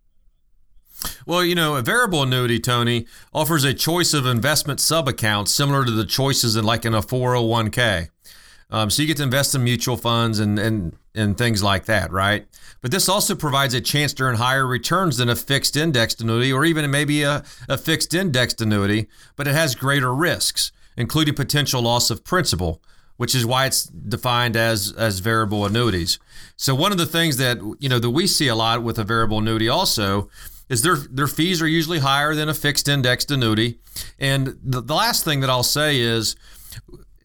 Well, 1.25 1.43
you 1.43 1.53
know, 1.53 1.75
a 1.75 1.81
variable 1.81 2.23
annuity, 2.23 2.59
Tony, 2.59 3.05
offers 3.33 3.63
a 3.63 3.73
choice 3.73 4.13
of 4.13 4.25
investment 4.25 4.79
sub 4.79 5.07
accounts 5.07 5.53
similar 5.53 5.85
to 5.85 5.91
the 5.91 6.05
choices 6.05 6.55
in 6.55 6.63
like 6.63 6.85
in 6.85 6.95
a 6.95 7.01
401k. 7.01 8.07
Um, 8.69 8.89
so 8.89 9.01
you 9.01 9.07
get 9.07 9.17
to 9.17 9.23
invest 9.23 9.53
in 9.55 9.63
mutual 9.63 9.95
funds 9.97 10.39
and, 10.39 10.57
and, 10.59 10.95
and 11.17 11.37
things 11.37 11.63
like 11.63 11.85
that, 11.85 12.11
right? 12.11 12.47
But 12.81 12.91
this 12.91 13.09
also 13.09 13.35
provides 13.35 13.73
a 13.73 13.81
chance 13.81 14.13
to 14.13 14.23
earn 14.23 14.35
higher 14.35 14.67
returns 14.67 15.17
than 15.17 15.29
a 15.29 15.35
fixed 15.35 15.75
indexed 15.75 16.21
annuity 16.21 16.53
or 16.53 16.63
even 16.63 16.89
maybe 16.91 17.23
a, 17.23 17.43
a 17.67 17.77
fixed 17.77 18.13
indexed 18.13 18.61
annuity, 18.61 19.07
but 19.35 19.47
it 19.47 19.53
has 19.53 19.75
greater 19.75 20.13
risks, 20.13 20.71
including 20.95 21.35
potential 21.35 21.81
loss 21.81 22.09
of 22.09 22.23
principal, 22.23 22.81
which 23.17 23.33
is 23.33 23.45
why 23.45 23.65
it's 23.65 23.85
defined 23.85 24.55
as, 24.55 24.93
as 24.93 25.19
variable 25.19 25.65
annuities. 25.65 26.19
So 26.55 26.75
one 26.75 26.91
of 26.91 26.97
the 26.97 27.05
things 27.05 27.37
that, 27.37 27.57
you 27.79 27.89
know, 27.89 27.99
that 27.99 28.11
we 28.11 28.27
see 28.27 28.47
a 28.47 28.55
lot 28.55 28.83
with 28.83 28.99
a 28.99 29.03
variable 29.03 29.39
annuity 29.39 29.67
also 29.67 30.29
is 30.69 30.81
their 30.81 30.97
their 30.97 31.27
fees 31.27 31.61
are 31.61 31.67
usually 31.67 31.99
higher 31.99 32.35
than 32.35 32.49
a 32.49 32.53
fixed 32.53 32.87
indexed 32.87 33.31
annuity. 33.31 33.79
And 34.19 34.57
the, 34.61 34.81
the 34.81 34.93
last 34.93 35.23
thing 35.23 35.39
that 35.39 35.49
I'll 35.49 35.63
say 35.63 35.99
is 35.99 36.35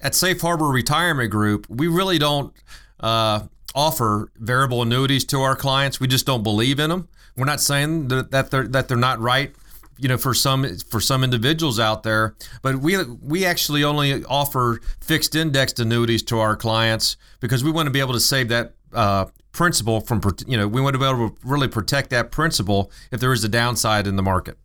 at 0.01 0.15
Safe 0.15 0.41
Harbor 0.41 0.69
Retirement 0.69 1.31
Group, 1.31 1.67
we 1.69 1.89
really 1.89 2.19
don't 2.19 2.55
uh, 3.01 3.49
offer 3.75 4.31
variable 4.37 4.83
annuities 4.83 5.25
to 5.27 5.41
our 5.41 5.57
clients. 5.57 6.01
We 6.01 6.07
just 6.07 6.27
don't 6.27 6.43
believe 6.43 6.79
in 6.79 6.91
them. 6.91 7.09
We're 7.37 7.47
not 7.47 7.61
saying 7.61 8.09
that, 8.09 8.31
that 8.31 8.51
they're 8.51 8.69
that 8.69 8.89
they're 8.89 8.97
not 8.97 9.19
right, 9.21 9.55
you 9.99 10.09
know, 10.09 10.19
for 10.19 10.35
some 10.35 10.77
for 10.91 11.01
some 11.01 11.25
individuals 11.25 11.81
out 11.81 12.03
there. 12.03 12.35
But 12.61 12.77
we 12.77 13.03
we 13.05 13.45
actually 13.45 13.85
only 13.85 14.25
offer 14.25 14.81
fixed 15.01 15.35
indexed 15.35 15.81
annuities 15.81 16.23
to 16.25 16.39
our 16.39 16.57
clients 16.57 17.17
because 17.41 17.65
we 17.65 17.71
want 17.71 17.87
to 17.87 17.91
be 17.91 18.01
able 18.01 18.13
to 18.13 18.21
save 18.21 18.49
that 18.49 18.75
uh, 18.93 19.27
principal 19.53 20.01
from 20.01 20.21
you 20.47 20.57
know 20.57 20.69
we 20.69 20.81
want 20.81 20.95
to 20.95 20.99
be 20.99 21.07
able 21.07 21.31
to 21.31 21.37
really 21.45 21.69
protect 21.69 22.11
that 22.11 22.31
principal 22.31 22.91
if 23.11 23.21
there 23.21 23.33
is 23.33 23.45
a 23.45 23.49
downside 23.49 24.07
in 24.07 24.17
the 24.17 24.23
market. 24.23 24.59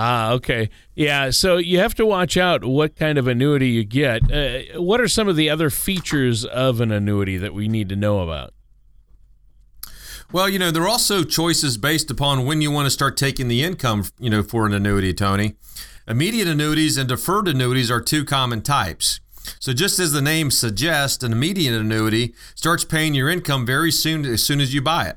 Ah, 0.00 0.30
okay. 0.30 0.70
Yeah, 0.94 1.30
so 1.30 1.56
you 1.56 1.80
have 1.80 1.92
to 1.96 2.06
watch 2.06 2.36
out 2.36 2.64
what 2.64 2.94
kind 2.94 3.18
of 3.18 3.26
annuity 3.26 3.70
you 3.70 3.82
get. 3.82 4.30
Uh, 4.30 4.80
what 4.80 5.00
are 5.00 5.08
some 5.08 5.26
of 5.26 5.34
the 5.34 5.50
other 5.50 5.70
features 5.70 6.44
of 6.44 6.80
an 6.80 6.92
annuity 6.92 7.36
that 7.36 7.52
we 7.52 7.66
need 7.66 7.88
to 7.88 7.96
know 7.96 8.20
about? 8.20 8.54
Well, 10.30 10.48
you 10.48 10.56
know, 10.56 10.70
there 10.70 10.84
are 10.84 10.88
also 10.88 11.24
choices 11.24 11.76
based 11.78 12.12
upon 12.12 12.46
when 12.46 12.60
you 12.60 12.70
want 12.70 12.86
to 12.86 12.92
start 12.92 13.16
taking 13.16 13.48
the 13.48 13.64
income, 13.64 14.04
you 14.20 14.30
know, 14.30 14.44
for 14.44 14.66
an 14.66 14.72
annuity, 14.72 15.12
Tony. 15.12 15.56
Immediate 16.06 16.46
annuities 16.46 16.96
and 16.96 17.08
deferred 17.08 17.48
annuities 17.48 17.90
are 17.90 18.00
two 18.00 18.24
common 18.24 18.62
types. 18.62 19.18
So 19.58 19.72
just 19.72 19.98
as 19.98 20.12
the 20.12 20.22
name 20.22 20.52
suggests, 20.52 21.24
an 21.24 21.32
immediate 21.32 21.74
annuity 21.74 22.34
starts 22.54 22.84
paying 22.84 23.14
your 23.14 23.28
income 23.28 23.66
very 23.66 23.90
soon 23.90 24.24
as 24.24 24.44
soon 24.44 24.60
as 24.60 24.72
you 24.72 24.80
buy 24.80 25.08
it. 25.08 25.16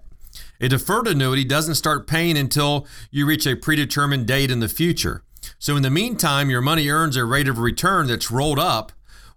A 0.61 0.69
deferred 0.69 1.07
annuity 1.07 1.43
doesn't 1.43 1.75
start 1.75 2.07
paying 2.07 2.37
until 2.37 2.85
you 3.09 3.25
reach 3.25 3.47
a 3.47 3.55
predetermined 3.55 4.27
date 4.27 4.51
in 4.51 4.59
the 4.59 4.69
future. 4.69 5.23
So, 5.57 5.75
in 5.75 5.81
the 5.81 5.89
meantime, 5.89 6.51
your 6.51 6.61
money 6.61 6.87
earns 6.87 7.17
a 7.17 7.25
rate 7.25 7.47
of 7.47 7.57
return 7.57 8.07
that's 8.07 8.29
rolled 8.29 8.59
up 8.59 8.91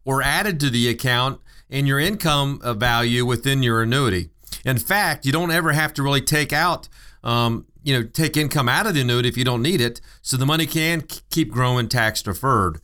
or 0.05 0.21
added 0.21 0.61
to 0.61 0.71
the 0.71 0.89
account 0.89 1.41
and 1.71 1.89
your 1.89 1.99
income 1.99 2.61
value 2.63 3.25
within 3.25 3.63
your 3.63 3.83
annuity. 3.83 4.29
In 4.67 4.79
fact, 4.79 5.25
you 5.25 5.33
don't 5.33 5.51
ever 5.51 5.73
have 5.73 5.95
to 5.95 6.03
really 6.03 6.21
take 6.21 6.53
out, 6.53 6.89
um, 7.23 7.67
you 7.83 7.99
know, 7.99 8.07
take 8.07 8.37
income 8.37 8.69
out 8.69 8.87
of 8.87 8.95
the 8.95 9.01
annuity 9.01 9.29
if 9.29 9.37
you 9.39 9.45
don't 9.45 9.63
need 9.63 9.81
it. 9.81 10.03
So 10.21 10.37
the 10.37 10.47
money 10.47 10.67
can 10.67 11.05
keep 11.31 11.51
growing 11.51 11.89
tax 11.89 12.23
deferred. 12.23 12.81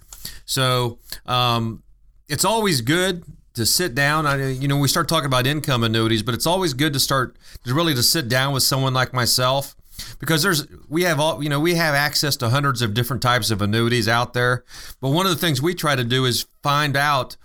So 0.46 0.98
um, 1.26 1.82
it's 2.26 2.44
always 2.44 2.80
good 2.80 3.24
to 3.60 3.66
sit 3.66 3.94
down. 3.94 4.26
I, 4.26 4.50
you 4.50 4.66
know, 4.66 4.76
we 4.76 4.88
start 4.88 5.08
talking 5.08 5.26
about 5.26 5.46
income 5.46 5.84
annuities, 5.84 6.22
but 6.22 6.34
it's 6.34 6.46
always 6.46 6.74
good 6.74 6.92
to 6.92 7.00
start 7.00 7.38
to 7.64 7.74
really 7.74 7.94
to 7.94 8.02
sit 8.02 8.28
down 8.28 8.52
with 8.52 8.62
someone 8.62 8.92
like 8.92 9.12
myself 9.12 9.76
because 10.18 10.42
there's 10.42 10.66
we 10.88 11.02
have 11.04 11.20
all 11.20 11.42
you 11.42 11.48
know 11.48 11.60
we 11.60 11.74
have 11.74 11.94
access 11.94 12.36
to 12.38 12.48
hundreds 12.48 12.82
of 12.82 12.94
different 12.94 13.22
types 13.22 13.50
of 13.50 13.62
annuities 13.62 14.08
out 14.08 14.32
there. 14.32 14.64
But 15.00 15.10
one 15.10 15.26
of 15.26 15.32
the 15.32 15.38
things 15.38 15.62
we 15.62 15.74
try 15.74 15.94
to 15.94 16.04
do 16.04 16.24
is 16.24 16.46
find 16.62 16.96
out 16.96 17.36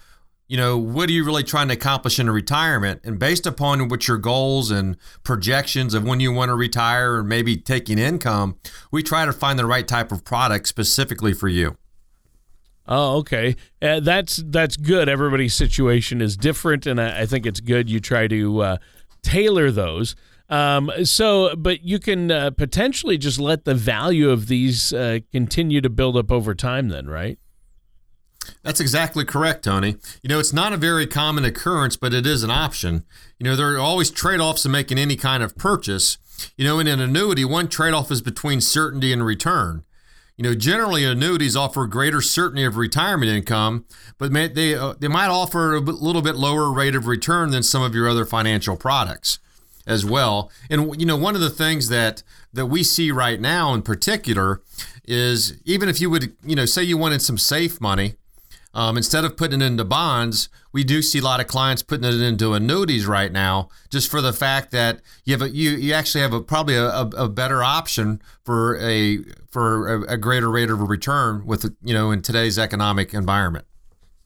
you 0.47 0.57
know 0.57 0.77
what 0.77 1.09
are 1.09 1.11
you 1.11 1.25
really 1.25 1.43
trying 1.43 1.67
to 1.67 1.73
accomplish 1.73 2.19
in 2.19 2.29
retirement 2.29 3.01
and 3.03 3.17
based 3.19 3.45
upon 3.45 3.87
what 3.89 4.07
your 4.07 4.17
goals 4.17 4.71
and 4.71 4.97
projections 5.23 5.93
of 5.93 6.03
when 6.03 6.19
you 6.19 6.31
want 6.31 6.49
to 6.49 6.55
retire 6.55 7.19
and 7.19 7.27
maybe 7.27 7.57
taking 7.57 7.97
income 7.97 8.55
we 8.91 9.01
try 9.01 9.25
to 9.25 9.33
find 9.33 9.57
the 9.57 9.65
right 9.65 9.87
type 9.87 10.11
of 10.11 10.23
product 10.23 10.67
specifically 10.67 11.33
for 11.33 11.47
you 11.47 11.77
Oh, 12.87 13.17
okay. 13.17 13.55
Uh, 13.81 13.99
that's 13.99 14.37
that's 14.45 14.77
good. 14.77 15.09
Everybody's 15.09 15.53
situation 15.53 16.21
is 16.21 16.37
different, 16.37 16.85
and 16.85 17.01
I, 17.01 17.21
I 17.21 17.25
think 17.25 17.45
it's 17.45 17.59
good 17.59 17.89
you 17.89 17.99
try 17.99 18.27
to 18.27 18.61
uh, 18.61 18.77
tailor 19.23 19.71
those. 19.71 20.15
Um, 20.49 20.91
so, 21.03 21.55
but 21.55 21.83
you 21.83 21.97
can 21.97 22.29
uh, 22.29 22.51
potentially 22.51 23.17
just 23.17 23.39
let 23.39 23.65
the 23.65 23.73
value 23.73 24.29
of 24.29 24.47
these 24.47 24.93
uh, 24.93 25.19
continue 25.31 25.81
to 25.81 25.89
build 25.89 26.15
up 26.15 26.31
over 26.31 26.53
time, 26.53 26.89
then, 26.89 27.07
right? 27.07 27.39
That's 28.61 28.79
exactly 28.79 29.25
correct, 29.25 29.63
Tony. 29.63 29.97
You 30.21 30.29
know, 30.29 30.39
it's 30.39 30.53
not 30.53 30.73
a 30.73 30.77
very 30.77 31.07
common 31.07 31.45
occurrence, 31.45 31.97
but 31.97 32.13
it 32.13 32.27
is 32.27 32.43
an 32.43 32.51
option. 32.51 33.03
You 33.39 33.45
know, 33.45 33.55
there 33.55 33.73
are 33.73 33.79
always 33.79 34.11
trade 34.11 34.39
offs 34.39 34.65
in 34.65 34.71
making 34.71 34.99
any 34.99 35.15
kind 35.15 35.41
of 35.41 35.57
purchase. 35.57 36.19
You 36.57 36.65
know, 36.65 36.79
in 36.79 36.87
an 36.87 36.99
annuity, 36.99 37.45
one 37.45 37.67
trade 37.67 37.93
off 37.93 38.11
is 38.11 38.21
between 38.21 38.61
certainty 38.61 39.11
and 39.11 39.25
return. 39.25 39.83
You 40.37 40.43
know, 40.43 40.53
generally 40.53 41.05
annuities 41.05 41.55
offer 41.55 41.87
greater 41.87 42.21
certainty 42.21 42.65
of 42.65 42.75
retirement 42.75 43.31
income, 43.31 43.85
but 44.17 44.31
may, 44.31 44.47
they 44.47 44.75
uh, 44.75 44.93
they 44.99 45.07
might 45.07 45.29
offer 45.29 45.75
a 45.75 45.79
little 45.79 46.21
bit 46.21 46.35
lower 46.35 46.71
rate 46.73 46.95
of 46.95 47.07
return 47.07 47.51
than 47.51 47.63
some 47.63 47.81
of 47.81 47.95
your 47.95 48.09
other 48.09 48.25
financial 48.25 48.75
products 48.75 49.39
as 49.87 50.05
well. 50.05 50.51
And 50.69 50.99
you 50.99 51.05
know, 51.05 51.15
one 51.15 51.35
of 51.35 51.41
the 51.41 51.49
things 51.49 51.87
that 51.89 52.21
that 52.51 52.65
we 52.65 52.83
see 52.83 53.11
right 53.11 53.39
now 53.39 53.73
in 53.73 53.81
particular 53.81 54.61
is 55.05 55.57
even 55.63 55.87
if 55.87 56.01
you 56.01 56.09
would, 56.09 56.35
you 56.43 56.55
know, 56.55 56.65
say 56.65 56.83
you 56.83 56.97
wanted 56.97 57.21
some 57.21 57.37
safe 57.37 57.79
money, 57.79 58.15
um, 58.75 58.97
instead 58.97 59.23
of 59.23 59.37
putting 59.37 59.61
it 59.61 59.65
into 59.65 59.85
bonds, 59.85 60.49
we 60.73 60.83
do 60.83 61.01
see 61.01 61.19
a 61.19 61.21
lot 61.23 61.39
of 61.39 61.47
clients 61.47 61.81
putting 61.81 62.03
it 62.03 62.21
into 62.21 62.53
annuities 62.53 63.05
right 63.07 63.31
now, 63.31 63.69
just 63.89 64.11
for 64.11 64.21
the 64.21 64.33
fact 64.33 64.71
that 64.71 64.99
you 65.23 65.33
have 65.33 65.41
a, 65.41 65.49
you 65.49 65.71
you 65.71 65.93
actually 65.93 66.21
have 66.21 66.33
a 66.33 66.41
probably 66.41 66.75
a, 66.75 66.89
a 66.89 67.29
better 67.29 67.63
option 67.63 68.21
for 68.43 68.77
a 68.79 69.19
for 69.49 70.03
a, 70.03 70.13
a 70.13 70.17
greater 70.17 70.51
rate 70.51 70.69
of 70.69 70.81
return 70.81 71.45
with 71.45 71.73
you 71.81 71.93
know 71.93 72.11
in 72.11 72.21
today's 72.21 72.59
economic 72.59 73.13
environment. 73.13 73.65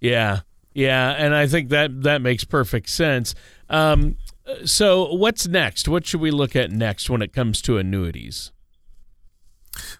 Yeah, 0.01 0.39
yeah, 0.73 1.11
and 1.11 1.35
I 1.35 1.45
think 1.45 1.69
that 1.69 2.01
that 2.01 2.23
makes 2.23 2.43
perfect 2.43 2.89
sense. 2.89 3.35
Um, 3.69 4.17
so, 4.65 5.13
what's 5.13 5.47
next? 5.47 5.87
What 5.87 6.07
should 6.07 6.21
we 6.21 6.31
look 6.31 6.55
at 6.55 6.71
next 6.71 7.07
when 7.07 7.21
it 7.21 7.33
comes 7.33 7.61
to 7.61 7.77
annuities? 7.77 8.51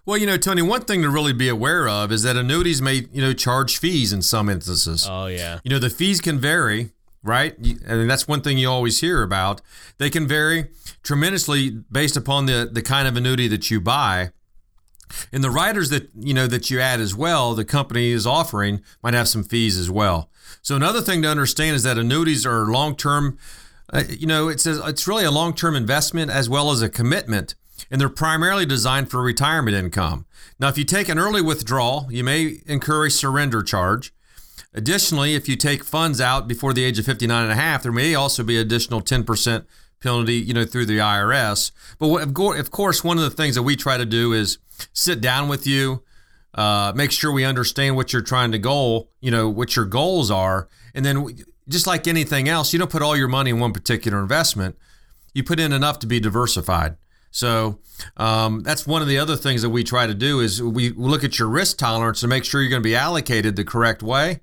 Well, 0.06 0.18
you 0.18 0.26
know, 0.26 0.38
Tony, 0.38 0.62
one 0.62 0.82
thing 0.82 1.02
to 1.02 1.10
really 1.10 1.34
be 1.34 1.50
aware 1.50 1.88
of 1.88 2.12
is 2.12 2.24
that 2.24 2.36
annuities 2.36 2.82
may, 2.82 3.08
you 3.12 3.22
know, 3.22 3.34
charge 3.34 3.78
fees 3.78 4.12
in 4.12 4.22
some 4.22 4.50
instances. 4.50 5.08
Oh, 5.10 5.28
yeah. 5.28 5.60
You 5.64 5.70
know, 5.70 5.80
the 5.80 5.90
fees 5.90 6.22
can 6.22 6.40
vary, 6.40 6.92
right? 7.24 7.58
And 7.58 8.10
that's 8.10 8.28
one 8.28 8.42
thing 8.42 8.58
you 8.58 8.70
always 8.70 9.02
hear 9.02 9.22
about. 9.22 9.62
They 9.98 10.10
can 10.10 10.28
vary 10.28 10.70
tremendously 11.04 11.70
based 11.70 12.18
upon 12.18 12.46
the 12.46 12.70
the 12.72 12.82
kind 12.82 13.08
of 13.08 13.16
annuity 13.16 13.48
that 13.48 13.70
you 13.70 13.80
buy. 13.80 14.32
And 15.34 15.44
the 15.44 15.50
riders 15.50 15.90
that, 15.90 16.10
you 16.16 16.36
know, 16.36 16.46
that 16.46 16.70
you 16.70 16.80
add 16.80 17.00
as 17.00 17.16
well, 17.16 17.56
the 17.56 17.66
company 17.66 18.12
is 18.12 18.28
offering 18.28 18.82
might 19.02 19.16
have 19.16 19.28
some 19.28 19.44
fees 19.44 19.76
as 19.78 19.90
well. 19.90 20.30
So 20.62 20.76
another 20.76 21.02
thing 21.02 21.24
to 21.24 21.28
understand 21.28 21.76
is 21.76 21.84
that 21.84 21.98
annuities 21.98 22.46
are 22.46 22.66
long-term 22.66 23.38
uh, 23.92 24.04
you 24.08 24.28
know, 24.28 24.50
it's 24.50 24.66
a, 24.66 24.86
it's 24.88 25.08
really 25.08 25.26
a 25.26 25.32
long-term 25.32 25.76
investment 25.76 26.30
as 26.30 26.48
well 26.48 26.72
as 26.72 26.82
a 26.82 26.90
commitment 26.90 27.56
and 27.90 28.00
they're 28.00 28.10
primarily 28.10 28.66
designed 28.66 29.10
for 29.10 29.22
retirement 29.22 29.76
income. 29.76 30.26
Now, 30.60 30.68
if 30.68 30.78
you 30.78 30.84
take 30.84 31.10
an 31.10 31.20
early 31.20 31.42
withdrawal, 31.42 32.08
you 32.10 32.24
may 32.24 32.62
incur 32.66 33.06
a 33.06 33.12
surrender 33.12 33.64
charge. 33.64 34.14
Additionally, 34.74 35.36
if 35.36 35.50
you 35.50 35.56
take 35.56 35.84
funds 35.84 36.22
out 36.22 36.48
before 36.48 36.74
the 36.74 36.84
age 36.84 37.00
of 37.00 37.06
59 37.06 37.44
and 37.44 37.52
a 37.52 37.56
half, 37.56 37.84
there 37.84 37.92
may 37.92 38.14
also 38.14 38.44
be 38.44 38.58
additional 38.58 39.02
10% 39.02 39.66
penalty, 40.00 40.36
you 40.36 40.54
know, 40.54 40.66
through 40.66 40.86
the 40.86 40.98
IRS. 40.98 41.72
But 41.98 42.22
of 42.60 42.72
course, 42.72 43.04
one 43.04 43.18
of 43.18 43.24
the 43.24 43.30
things 43.30 43.56
that 43.56 43.64
we 43.64 43.76
try 43.76 43.98
to 43.98 44.06
do 44.06 44.34
is 44.34 44.60
sit 44.94 45.22
down 45.22 45.50
with 45.50 45.66
you, 45.66 46.04
uh, 46.54 46.94
make 46.96 47.12
sure 47.12 47.32
we 47.32 47.46
understand 47.46 47.96
what 47.96 48.14
you're 48.14 48.22
trying 48.22 48.52
to 48.52 48.60
goal, 48.60 49.10
you 49.22 49.32
know, 49.32 49.50
what 49.50 49.76
your 49.76 49.86
goals 49.86 50.30
are, 50.32 50.68
and 50.94 51.06
then 51.06 51.36
just 51.68 51.88
like 51.88 52.08
anything 52.08 52.50
else, 52.50 52.74
you 52.74 52.80
don't 52.80 52.92
put 52.92 53.02
all 53.02 53.16
your 53.16 53.28
money 53.28 53.52
in 53.52 53.60
one 53.60 53.74
particular 53.74 54.20
investment. 54.20 54.76
You 55.34 55.44
put 55.44 55.60
in 55.60 55.72
enough 55.72 56.00
to 56.00 56.08
be 56.08 56.20
diversified. 56.20 56.98
So 57.32 57.80
um, 58.18 58.64
that's 58.64 58.88
one 58.88 59.02
of 59.02 59.08
the 59.08 59.18
other 59.18 59.36
things 59.36 59.62
that 59.62 59.70
we 59.70 59.84
try 59.84 60.08
to 60.08 60.14
do 60.14 60.40
is 60.40 60.62
we 60.62 60.90
look 60.90 61.24
at 61.24 61.38
your 61.38 61.48
risk 61.48 61.78
tolerance 61.78 62.22
to 62.22 62.28
make 62.28 62.46
sure 62.46 62.62
you're 62.62 62.70
going 62.70 62.82
to 62.82 62.88
be 62.88 62.96
allocated 62.96 63.56
the 63.56 63.64
correct 63.64 64.02
way, 64.02 64.40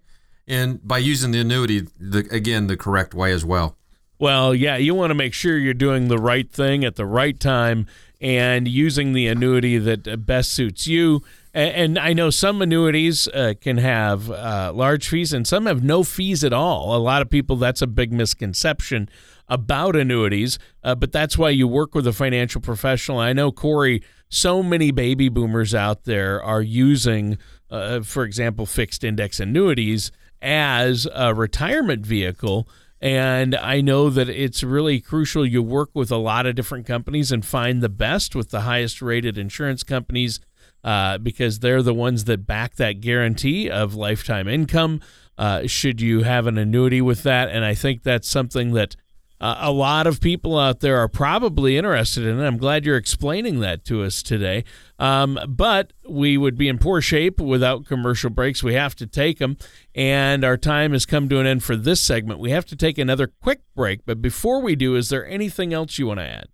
and 0.47 0.87
by 0.87 0.99
using 0.99 1.33
the 1.33 1.41
annuity 1.41 1.87
the, 1.99 2.29
again 2.31 2.67
the 2.67 2.77
correct 2.77 3.15
way 3.15 3.33
as 3.33 3.45
well. 3.45 3.77
Well, 4.19 4.55
yeah, 4.55 4.77
you 4.77 4.95
want 4.95 5.11
to 5.11 5.15
make 5.15 5.35
sure 5.35 5.59
you're 5.59 5.75
doing 5.75 6.09
the 6.09 6.19
right 6.19 6.51
thing 6.51 6.85
at 6.85 6.97
the 6.97 7.05
right 7.05 7.39
time 7.39 7.87
and 8.21 8.67
using 8.67 9.13
the 9.13 9.27
annuity 9.27 9.77
that 9.77 10.25
best 10.25 10.53
suits 10.53 10.87
you. 10.87 11.23
And 11.57 11.99
I 11.99 12.13
know 12.13 12.29
some 12.29 12.61
annuities 12.61 13.29
uh, 13.29 13.55
can 13.59 13.79
have 13.79 14.31
uh, 14.31 14.73
large 14.75 15.09
fees 15.09 15.33
and 15.33 15.47
some 15.47 15.65
have 15.65 15.83
no 15.83 16.03
fees 16.03 16.45
at 16.45 16.53
all. 16.53 16.95
A 16.95 16.99
lot 16.99 17.23
of 17.23 17.31
people, 17.31 17.57
that's 17.57 17.81
a 17.81 17.87
big 17.87 18.13
misconception 18.13 19.09
about 19.49 19.97
annuities, 19.97 20.59
uh, 20.85 20.95
but 20.95 21.13
that's 21.13 21.39
why 21.39 21.49
you 21.49 21.67
work 21.67 21.95
with 21.95 22.07
a 22.07 22.13
financial 22.13 22.61
professional. 22.61 23.19
I 23.19 23.33
know 23.33 23.53
Corey 23.53 24.03
so 24.29 24.63
many 24.63 24.91
baby 24.91 25.31
boomers 25.31 25.75
out 25.75 26.05
there 26.05 26.43
are 26.43 26.61
using, 26.61 27.39
uh, 27.71 28.03
for 28.03 28.25
example, 28.25 28.67
fixed 28.67 29.03
index 29.03 29.41
annuities 29.41 30.13
as 30.43 31.09
a 31.15 31.33
retirement 31.33 32.05
vehicle. 32.05 32.69
And 33.01 33.55
I 33.55 33.81
know 33.81 34.11
that 34.11 34.29
it's 34.29 34.63
really 34.63 35.01
crucial 35.01 35.47
you 35.47 35.63
work 35.63 35.89
with 35.95 36.11
a 36.11 36.19
lot 36.19 36.45
of 36.45 36.55
different 36.55 36.85
companies 36.85 37.33
and 37.33 37.43
find 37.43 37.81
the 37.81 37.89
best 37.89 38.35
with 38.35 38.51
the 38.51 38.63
highest 38.63 39.01
rated 39.01 39.39
insurance 39.39 39.83
companies 39.83 40.39
uh, 40.87 41.19
because 41.19 41.59
they're 41.59 41.83
the 41.83 41.93
ones 41.93 42.25
that 42.25 42.47
back 42.47 42.77
that 42.77 43.01
guarantee 43.01 43.69
of 43.69 43.97
lifetime 43.97 44.47
income. 44.47 45.01
Uh, 45.37 45.67
should 45.67 46.01
you 46.01 46.23
have 46.23 46.47
an 46.47 46.57
annuity 46.57 47.03
with 47.03 47.25
that? 47.25 47.51
And 47.51 47.65
I 47.65 47.75
think 47.75 48.05
that's 48.05 48.29
something 48.29 48.73
that 48.73 48.95
uh, 49.39 49.57
a 49.61 49.73
lot 49.73 50.07
of 50.07 50.21
people 50.21 50.57
out 50.59 50.81
there 50.81 50.99
are 50.99 51.09
probably 51.09 51.77
interested 51.77 52.25
in. 52.25 52.41
I'm 52.41 52.57
glad 52.57 52.87
you're 52.87 52.97
explaining 52.97 53.61
that 53.61 53.85
to 53.87 54.05
us 54.05 54.23
today. 54.23 54.65
Um, 54.99 55.39
but 55.49 55.93
we 56.09 56.39
would 56.39 56.57
be 56.57 56.69
in 56.69 56.79
poor 56.79 57.03
shape 57.03 57.41
without 57.41 57.85
commercial 57.85 58.31
breaks. 58.31 58.63
We 58.63 58.75
have 58.75 58.95
to 58.95 59.07
take 59.07 59.39
them. 59.39 59.59
And 59.95 60.45
our 60.45 60.57
time 60.57 60.93
has 60.93 61.05
come 61.05 61.29
to 61.29 61.41
an 61.41 61.47
end 61.47 61.65
for 61.65 61.77
this 61.77 62.01
segment. 62.01 62.39
We 62.39 62.53
have 62.53 62.65
to 62.67 62.77
take 62.77 62.97
another 62.97 63.27
quick 63.43 63.61
break. 63.75 64.07
But 64.07 64.23
before 64.23 64.63
we 64.63 64.77
do, 64.77 64.95
is 64.95 65.09
there 65.09 65.27
anything 65.27 65.75
else 65.75 65.99
you 65.99 66.07
want 66.07 66.21
to 66.21 66.27
add? 66.27 66.47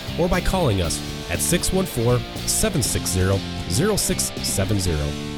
or 0.19 0.27
by 0.27 0.41
calling 0.41 0.81
us 0.81 0.99
at 1.29 1.39
614 1.39 2.19
760 2.47 3.37
0670. 3.69 5.31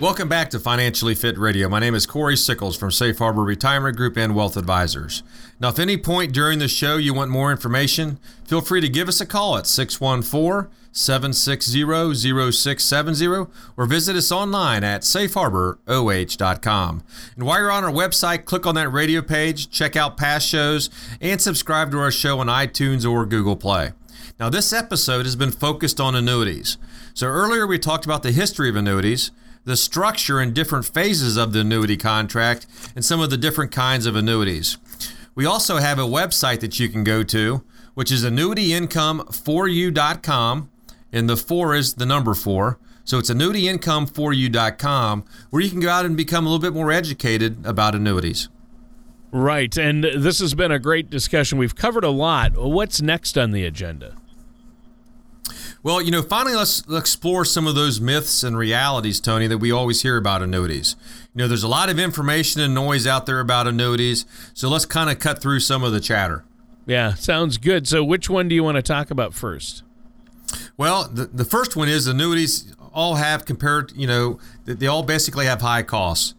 Welcome 0.00 0.28
back 0.28 0.50
to 0.50 0.58
Financially 0.58 1.14
Fit 1.14 1.38
Radio. 1.38 1.68
My 1.68 1.78
name 1.78 1.94
is 1.94 2.04
Corey 2.04 2.36
Sickles 2.36 2.76
from 2.76 2.90
Safe 2.90 3.16
Harbor 3.16 3.42
Retirement 3.42 3.96
Group 3.96 4.16
and 4.16 4.34
Wealth 4.34 4.56
Advisors. 4.56 5.22
Now, 5.60 5.68
if 5.68 5.78
any 5.78 5.96
point 5.96 6.32
during 6.32 6.58
the 6.58 6.66
show 6.66 6.96
you 6.96 7.14
want 7.14 7.30
more 7.30 7.52
information, 7.52 8.18
feel 8.44 8.60
free 8.60 8.80
to 8.80 8.88
give 8.88 9.08
us 9.08 9.20
a 9.20 9.26
call 9.26 9.56
at 9.56 9.68
614 9.68 10.68
760 10.90 12.52
0670 12.52 13.46
or 13.76 13.86
visit 13.86 14.16
us 14.16 14.30
online 14.30 14.84
at 14.84 15.02
safeharboroh.com. 15.02 17.02
And 17.36 17.46
while 17.46 17.60
you're 17.60 17.72
on 17.72 17.84
our 17.84 17.90
website, 17.90 18.44
click 18.44 18.66
on 18.66 18.74
that 18.74 18.92
radio 18.92 19.22
page, 19.22 19.70
check 19.70 19.96
out 19.96 20.16
past 20.16 20.46
shows, 20.46 20.90
and 21.20 21.40
subscribe 21.40 21.90
to 21.92 21.98
our 21.98 22.10
show 22.10 22.40
on 22.40 22.48
iTunes 22.48 23.10
or 23.10 23.24
Google 23.26 23.56
Play. 23.56 23.92
Now, 24.38 24.48
this 24.48 24.72
episode 24.72 25.26
has 25.26 25.34
been 25.36 25.50
focused 25.50 26.00
on 26.00 26.14
annuities. 26.14 26.78
So, 27.14 27.26
earlier 27.26 27.66
we 27.66 27.78
talked 27.78 28.04
about 28.04 28.22
the 28.22 28.32
history 28.32 28.68
of 28.68 28.76
annuities, 28.76 29.30
the 29.64 29.76
structure 29.76 30.40
and 30.40 30.54
different 30.54 30.84
phases 30.84 31.36
of 31.36 31.52
the 31.52 31.60
annuity 31.60 31.96
contract, 31.96 32.66
and 32.94 33.04
some 33.04 33.20
of 33.20 33.30
the 33.30 33.36
different 33.36 33.72
kinds 33.72 34.06
of 34.06 34.16
annuities. 34.16 34.78
We 35.34 35.46
also 35.46 35.78
have 35.78 35.98
a 35.98 36.02
website 36.02 36.60
that 36.60 36.78
you 36.78 36.88
can 36.88 37.02
go 37.02 37.24
to, 37.24 37.64
which 37.94 38.12
is 38.12 38.24
annuityincomeforyou.com, 38.24 40.70
and 41.12 41.30
the 41.30 41.36
four 41.36 41.74
is 41.74 41.94
the 41.94 42.06
number 42.06 42.34
four. 42.34 42.78
So 43.04 43.18
it's 43.18 43.30
annuityincomeforyou.com, 43.30 45.24
where 45.50 45.62
you 45.62 45.70
can 45.70 45.80
go 45.80 45.90
out 45.90 46.06
and 46.06 46.16
become 46.16 46.46
a 46.46 46.48
little 46.48 46.62
bit 46.62 46.72
more 46.72 46.90
educated 46.90 47.66
about 47.66 47.94
annuities. 47.94 48.48
Right. 49.34 49.76
And 49.76 50.04
this 50.04 50.38
has 50.38 50.54
been 50.54 50.70
a 50.70 50.78
great 50.78 51.10
discussion. 51.10 51.58
We've 51.58 51.74
covered 51.74 52.04
a 52.04 52.10
lot. 52.10 52.52
What's 52.56 53.02
next 53.02 53.36
on 53.36 53.50
the 53.50 53.64
agenda? 53.64 54.14
Well, 55.82 56.00
you 56.00 56.12
know, 56.12 56.22
finally, 56.22 56.54
let's 56.54 56.84
explore 56.88 57.44
some 57.44 57.66
of 57.66 57.74
those 57.74 58.00
myths 58.00 58.44
and 58.44 58.56
realities, 58.56 59.18
Tony, 59.18 59.48
that 59.48 59.58
we 59.58 59.72
always 59.72 60.02
hear 60.02 60.16
about 60.16 60.40
annuities. 60.40 60.94
You 61.34 61.40
know, 61.40 61.48
there's 61.48 61.64
a 61.64 61.68
lot 61.68 61.90
of 61.90 61.98
information 61.98 62.60
and 62.60 62.74
noise 62.74 63.08
out 63.08 63.26
there 63.26 63.40
about 63.40 63.66
annuities, 63.66 64.24
so 64.54 64.68
let's 64.68 64.86
kind 64.86 65.10
of 65.10 65.18
cut 65.18 65.42
through 65.42 65.60
some 65.60 65.82
of 65.82 65.90
the 65.90 66.00
chatter. 66.00 66.44
Yeah, 66.86 67.14
sounds 67.14 67.58
good. 67.58 67.88
So, 67.88 68.04
which 68.04 68.30
one 68.30 68.48
do 68.48 68.54
you 68.54 68.62
want 68.62 68.76
to 68.76 68.82
talk 68.82 69.10
about 69.10 69.34
first? 69.34 69.82
Well, 70.76 71.08
the, 71.08 71.24
the 71.26 71.44
first 71.44 71.74
one 71.74 71.88
is 71.88 72.06
annuities 72.06 72.72
all 72.92 73.16
have 73.16 73.44
compared, 73.44 73.92
you 73.96 74.06
know, 74.06 74.38
they 74.64 74.86
all 74.86 75.02
basically 75.02 75.46
have 75.46 75.60
high 75.60 75.82
costs. 75.82 76.34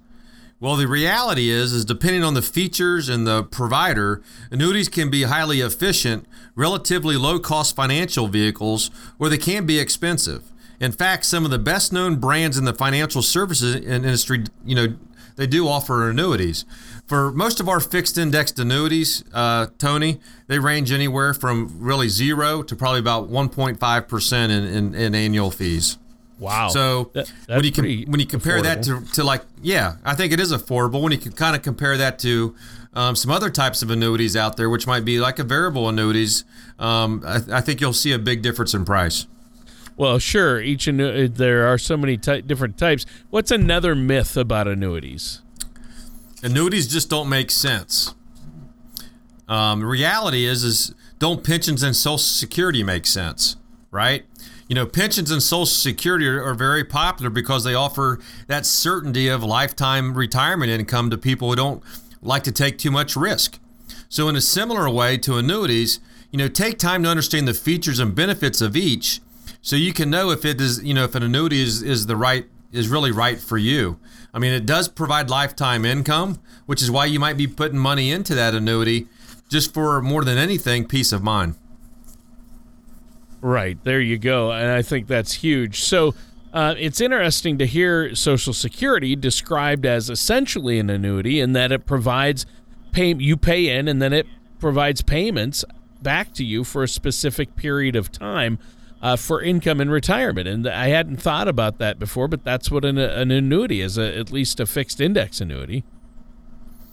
Well, 0.62 0.78
the 0.78 0.88
reality 0.88 1.50
is, 1.50 1.74
is 1.74 1.84
depending 1.84 2.24
on 2.24 2.34
the 2.34 2.41
features 2.41 3.10
and 3.10 3.28
the 3.28 3.44
provider, 3.44 4.22
annuities 4.50 4.88
can 4.88 5.10
be 5.10 5.24
highly 5.24 5.60
efficient, 5.60 6.26
relatively 6.56 7.18
low-cost 7.18 7.76
financial 7.76 8.28
vehicles, 8.30 8.89
or 9.20 9.28
they 9.28 9.38
can 9.38 9.65
be 9.65 9.80
expensive. 9.80 10.52
In 10.80 10.94
fact, 10.94 11.26
some 11.26 11.44
of 11.44 11.52
the 11.52 11.60
best-known 11.60 12.18
brands 12.18 12.58
in 12.58 12.63
the 12.63 12.74
financial 12.74 13.22
services 13.22 13.76
industry, 13.76 14.46
you 14.65 14.76
know, 14.76 14.96
they 15.36 15.46
do 15.46 15.68
offer 15.68 16.10
annuities. 16.10 16.63
For 17.06 17.34
most 17.34 17.60
of 17.60 17.68
our 17.68 17.82
fixed 17.82 18.18
indexed 18.18 18.58
annuities, 18.58 19.26
uh, 19.34 19.68
Tony, 19.78 20.22
they 20.48 20.60
range 20.60 20.89
anywhere 20.89 21.34
from 21.34 21.76
really 21.80 22.08
zero 22.08 22.63
to 22.63 22.76
probably 22.78 23.00
about 23.00 23.30
1.5% 23.30 24.44
in, 24.44 24.52
in, 24.52 24.96
in 24.96 25.13
annual 25.13 25.52
fees. 25.52 25.98
Wow. 26.38 26.67
So 26.69 27.12
that, 27.13 27.32
when 27.48 27.63
you 27.63 27.71
com- 27.71 28.12
when 28.12 28.19
you 28.19 28.26
compare 28.26 28.60
affordable. 28.60 28.63
that 28.63 28.84
to, 28.84 29.13
to 29.13 29.24
like 29.24 29.43
yeah, 29.62 29.95
I 30.04 30.15
think 30.15 30.34
it 30.34 30.39
is 30.39 30.52
affordable. 30.52 31.02
When 31.02 31.12
you 31.12 31.17
can 31.17 31.32
kind 31.32 31.56
of 31.56 31.62
compare 31.62 31.98
that 31.98 32.19
to 32.19 32.56
um, 32.93 33.15
some 33.15 33.32
other 33.32 33.50
types 33.50 33.82
of 33.82 33.89
annuities 33.89 34.36
out 34.36 34.58
there, 34.58 34.69
which 34.69 34.88
might 34.88 35.06
be 35.06 35.19
like 35.19 35.39
a 35.39 35.43
variable 35.43 35.88
annuities, 35.89 36.43
um, 36.80 37.24
I, 37.26 37.41
I, 37.58 37.62
think 37.62 37.82
you'll 37.82 37.93
see 37.93 38.13
a 38.13 38.19
big 38.19 38.41
difference 38.41 38.74
in 38.74 38.86
price. 38.86 39.28
Well, 39.98 40.19
sure. 40.19 40.62
Each 40.62 40.86
annu- 40.86 41.34
there 41.34 41.67
are 41.67 41.78
so 41.78 41.98
many 41.98 42.17
ty- 42.17 42.41
different 42.41 42.78
types. 42.78 43.06
What's 43.30 43.52
another 43.52 43.95
myth 43.95 44.38
about 44.38 44.67
annuities? 44.67 45.41
Annuities 46.43 46.88
just 46.88 47.10
don't 47.10 47.30
make 47.30 47.52
sense. 47.52 48.13
Um, 49.48 49.84
reality 49.84 50.45
is 50.45 50.63
is 50.63 50.93
don't 51.19 51.43
pensions 51.43 51.84
and 51.84 51.95
Social 51.95 52.17
Security 52.17 52.84
make 52.84 53.06
sense, 53.06 53.58
right? 53.91 54.26
You 54.67 54.75
know, 54.75 54.86
pensions 54.86 55.30
and 55.30 55.43
Social 55.43 55.65
Security 55.65 56.28
are, 56.28 56.43
are, 56.43 56.56
very 56.56 56.84
popular 56.84 57.30
because 57.30 57.63
they 57.63 57.75
offer 57.75 58.19
that 58.47 58.65
certainty 58.65 59.28
of 59.28 59.43
lifetime 59.43 60.15
retirement 60.15 60.71
income 60.71 61.10
to 61.12 61.17
people 61.17 61.49
who 61.49 61.56
don't 61.56 61.84
like 62.21 62.43
to 62.43 62.51
take 62.51 62.78
too 62.78 62.89
much 62.89 63.15
risk. 63.15 63.60
So, 64.10 64.28
in 64.28 64.36
a 64.36 64.41
similar 64.41 64.89
way 64.89 65.17
to 65.19 65.38
annuities, 65.38 65.99
you 66.32 66.38
know, 66.38 66.47
take 66.47 66.80
time 66.80 67.04
to 67.04 67.10
understand 67.10 67.47
the 67.47 67.54
features 67.54 67.99
and 67.99 68.15
benefits 68.15 68.62
of 68.62 68.75
each, 68.75 69.21
so 69.62 69.75
you 69.75 69.93
can 69.93 70.10
know 70.10 70.32
if 70.32 70.43
it 70.45 70.60
is, 70.60 70.84
you 70.84 70.93
know, 70.93 71.04
if 71.04 71.15
an 71.15 71.23
annuity 71.23 71.62
is 71.62 71.84
is 71.84 72.08
the 72.08 72.15
right 72.15 72.45
is 72.71 72.89
really 72.89 73.12
right 73.12 73.39
for 73.39 73.58
you. 73.58 73.99
I 74.34 74.39
mean, 74.39 74.51
it 74.51 74.65
does 74.65 74.89
provide 74.89 75.30
lifetime 75.30 75.86
income, 75.86 76.41
which 76.65 76.82
is 76.82 76.91
why 76.91 77.06
you 77.06 77.19
might 77.19 77.38
be 77.38 77.47
putting 77.47 77.78
money 77.78 78.12
into 78.12 78.36
that 78.36 78.54
annuity 78.54 79.08
just 79.49 79.73
for 79.73 80.01
more 80.01 80.23
than 80.23 80.38
anything 80.38 80.88
peace 80.88 81.13
of 81.13 81.23
mind. 81.23 81.56
Right. 83.46 83.78
There 83.84 84.02
you 84.02 84.18
go. 84.18 84.52
And 84.52 84.72
I 84.72 84.82
think 84.82 85.06
that's 85.06 85.34
huge. 85.34 85.84
So 85.84 86.16
uh, 86.52 86.74
it's 86.80 87.00
interesting 87.00 87.60
to 87.60 87.68
hear 87.68 88.16
Social 88.16 88.54
Security 88.54 89.16
described 89.16 89.86
as 89.86 90.10
essentially 90.10 90.80
an 90.80 90.90
annuity 90.90 91.40
in 91.40 91.54
that 91.54 91.72
it 91.72 91.86
provides 91.86 92.48
pay 92.92 93.14
you 93.14 93.38
pay 93.38 93.70
in 93.70 93.88
and 93.88 94.02
then 94.02 94.14
it 94.14 94.26
provides 94.58 95.04
payments 95.04 95.64
back 96.02 96.34
to 96.34 96.44
you 96.44 96.64
for 96.64 96.82
a 96.82 96.88
specific 96.88 97.56
period 97.56 97.96
of 97.96 98.12
time 98.12 98.58
uh, 99.00 99.16
for 99.16 99.44
income 99.44 99.80
in 99.80 99.92
retirement. 99.92 100.48
And 100.48 100.68
I 100.68 100.88
hadn't 100.88 101.18
thought 101.18 101.48
about 101.48 101.78
that 101.78 102.00
before, 102.00 102.28
but 102.28 102.44
that's 102.44 102.72
what 102.72 102.84
an, 102.84 102.98
an 102.98 103.30
annuity 103.30 103.80
is, 103.80 104.00
a, 104.00 104.18
at 104.18 104.32
least 104.32 104.60
a 104.60 104.66
fixed 104.66 105.00
index 105.00 105.40
annuity. 105.40 105.84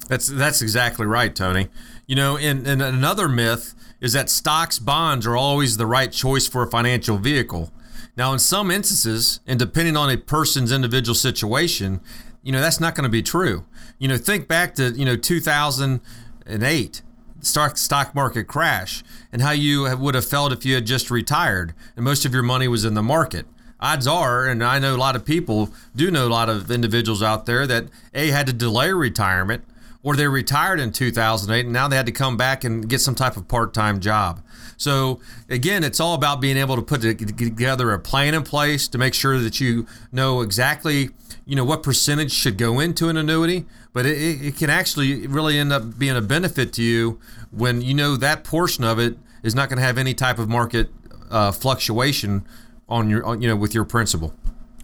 That's 0.09 0.27
that's 0.27 0.63
exactly 0.63 1.07
right, 1.07 1.35
Tony. 1.35 1.69
You 2.07 2.17
know, 2.17 2.37
and, 2.37 2.67
and 2.67 2.83
another 2.83 3.29
myth 3.29 3.75
is 4.01 4.13
that 4.13 4.29
stocks, 4.29 4.79
bonds 4.79 5.27
are 5.27 5.37
always 5.37 5.77
the 5.77 5.87
right 5.87 6.11
choice 6.11 6.49
for 6.49 6.63
a 6.65 6.71
financial 6.71 7.17
vehicle. 7.19 7.73
Now, 8.17 8.33
in 8.33 8.39
some 8.39 8.71
instances, 8.71 9.41
and 9.47 9.59
depending 9.59 9.97
on 9.97 10.11
a 10.11 10.17
person's 10.19 10.73
individual 10.73 11.15
situation, 11.15 12.01
you 12.43 12.53
know, 12.53 12.61
that's 12.61 12.81
not 12.81 12.95
going 12.95 13.05
to 13.05 13.11
be 13.11 13.23
true. 13.23 13.65
You 13.99 14.09
know, 14.09 14.19
think 14.19 14.49
back 14.49 14.75
to, 14.75 14.91
you 14.91 15.05
know, 15.05 15.17
2008 15.17 17.03
stock 17.41 17.77
stock 17.77 18.15
market 18.15 18.45
crash 18.45 19.03
and 19.33 19.43
how 19.43 19.51
you 19.51 19.97
would 19.97 20.15
have 20.15 20.25
felt 20.25 20.53
if 20.53 20.65
you 20.65 20.75
had 20.75 20.87
just 20.87 21.11
retired 21.11 21.75
and 21.97 22.05
most 22.05 22.25
of 22.25 22.33
your 22.33 22.43
money 22.43 22.69
was 22.69 22.85
in 22.85 22.95
the 22.95 23.03
market. 23.03 23.47
Odds 23.81 24.07
are, 24.07 24.47
and 24.47 24.63
I 24.63 24.79
know 24.79 24.95
a 24.95 24.97
lot 24.97 25.17
of 25.17 25.25
people 25.25 25.71
do 25.97 26.11
know 26.11 26.27
a 26.27 26.31
lot 26.31 26.49
of 26.49 26.71
individuals 26.71 27.21
out 27.21 27.47
there 27.47 27.67
that 27.67 27.87
a 28.15 28.29
had 28.29 28.47
to 28.47 28.53
delay 28.53 28.93
retirement 28.93 29.65
or 30.03 30.17
they 30.17 30.27
retired 30.27 30.81
in 30.81 30.93
2008 30.93 31.65
and 31.65 31.73
now 31.73 31.89
they 31.89 31.97
had 31.97 32.07
to 32.07 32.13
come 32.13 32.37
back 32.37 32.65
and 32.65 32.89
get 32.89 33.01
some 33.01 33.15
type 33.15 33.37
of 33.37 33.47
part-time 33.49 34.01
job. 34.01 34.43
So 34.77 35.21
again, 35.49 35.85
it's 35.85 36.01
all 36.01 36.15
about 36.15 36.41
being 36.41 36.57
able 36.57 36.77
to 36.77 36.83
put 36.83 37.03
together 37.03 37.93
a 37.93 37.99
plan 37.99 38.35
in 38.35 38.43
place 38.43 38.89
to 38.89 38.99
make 38.99 39.15
sure 39.15 39.39
that 39.39 39.61
you 39.61 39.87
know 40.11 40.41
exactly 40.41 41.11
you 41.45 41.57
know 41.57 41.65
what 41.65 41.83
percentage 41.83 42.33
should 42.33 42.57
go 42.57 42.81
into 42.81 43.09
an 43.09 43.17
annuity, 43.17 43.67
but 43.93 44.07
it, 44.07 44.43
it 44.43 44.57
can 44.57 44.71
actually 44.71 45.27
really 45.27 45.59
end 45.59 45.73
up 45.73 45.99
being 45.99 46.17
a 46.17 46.21
benefit 46.21 46.73
to 46.75 46.83
you 46.83 47.19
when 47.51 47.81
you 47.83 47.95
know 47.95 48.17
that 48.17 48.45
portion 48.45 48.85
of 48.85 48.99
it 48.99 49.17
is 49.43 49.55
not 49.55 49.69
going 49.69 49.79
to 49.79 49.85
have 49.85 49.99
any 49.99 50.15
type 50.15 50.39
of 50.39 50.49
market 50.49 50.91
uh, 51.31 51.51
fluctuation 51.51 52.47
on 52.89 53.11
your 53.11 53.25
on, 53.25 53.41
you 53.43 53.49
know 53.49 53.57
with 53.57 53.75
your 53.75 53.85
principal. 53.85 54.35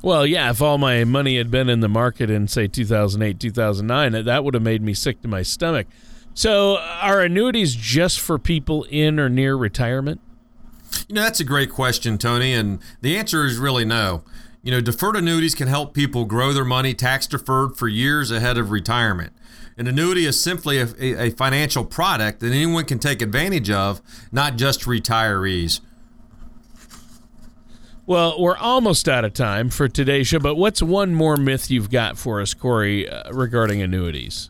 Well, 0.02 0.26
yeah, 0.26 0.50
if 0.50 0.62
all 0.62 0.78
my 0.78 1.04
money 1.04 1.38
had 1.38 1.50
been 1.50 1.68
in 1.68 1.80
the 1.80 1.88
market 1.88 2.30
in 2.30 2.46
say 2.46 2.68
2008, 2.68 3.40
2009, 3.40 4.24
that 4.24 4.44
would 4.44 4.54
have 4.54 4.62
made 4.62 4.82
me 4.82 4.94
sick 4.94 5.22
to 5.22 5.28
my 5.28 5.42
stomach. 5.42 5.86
So, 6.34 6.76
are 6.78 7.20
annuities 7.20 7.74
just 7.74 8.20
for 8.20 8.38
people 8.38 8.84
in 8.84 9.18
or 9.18 9.28
near 9.28 9.56
retirement? 9.56 10.20
You 11.08 11.16
know, 11.16 11.22
that's 11.22 11.40
a 11.40 11.44
great 11.44 11.70
question, 11.70 12.16
Tony, 12.16 12.54
and 12.54 12.78
the 13.00 13.16
answer 13.16 13.44
is 13.44 13.58
really 13.58 13.84
no. 13.84 14.22
You 14.62 14.70
know, 14.70 14.80
deferred 14.80 15.16
annuities 15.16 15.54
can 15.54 15.66
help 15.66 15.94
people 15.94 16.24
grow 16.24 16.52
their 16.52 16.64
money 16.64 16.94
tax 16.94 17.26
deferred 17.26 17.76
for 17.76 17.88
years 17.88 18.30
ahead 18.30 18.56
of 18.56 18.70
retirement. 18.70 19.32
An 19.76 19.86
annuity 19.86 20.26
is 20.26 20.40
simply 20.40 20.78
a, 20.78 20.88
a, 21.00 21.30
financial 21.30 21.84
product 21.84 22.40
that 22.40 22.52
anyone 22.52 22.84
can 22.84 22.98
take 22.98 23.22
advantage 23.22 23.70
of, 23.70 24.02
not 24.32 24.56
just 24.56 24.82
retirees. 24.82 25.80
Well, 28.08 28.40
we're 28.40 28.56
almost 28.56 29.06
out 29.06 29.26
of 29.26 29.34
time 29.34 29.68
for 29.68 29.86
today's 29.86 30.28
show, 30.28 30.38
but 30.38 30.54
what's 30.54 30.80
one 30.80 31.12
more 31.12 31.36
myth 31.36 31.70
you've 31.70 31.90
got 31.90 32.16
for 32.16 32.40
us, 32.40 32.54
Corey, 32.54 33.06
uh, 33.06 33.30
regarding 33.34 33.82
annuities? 33.82 34.48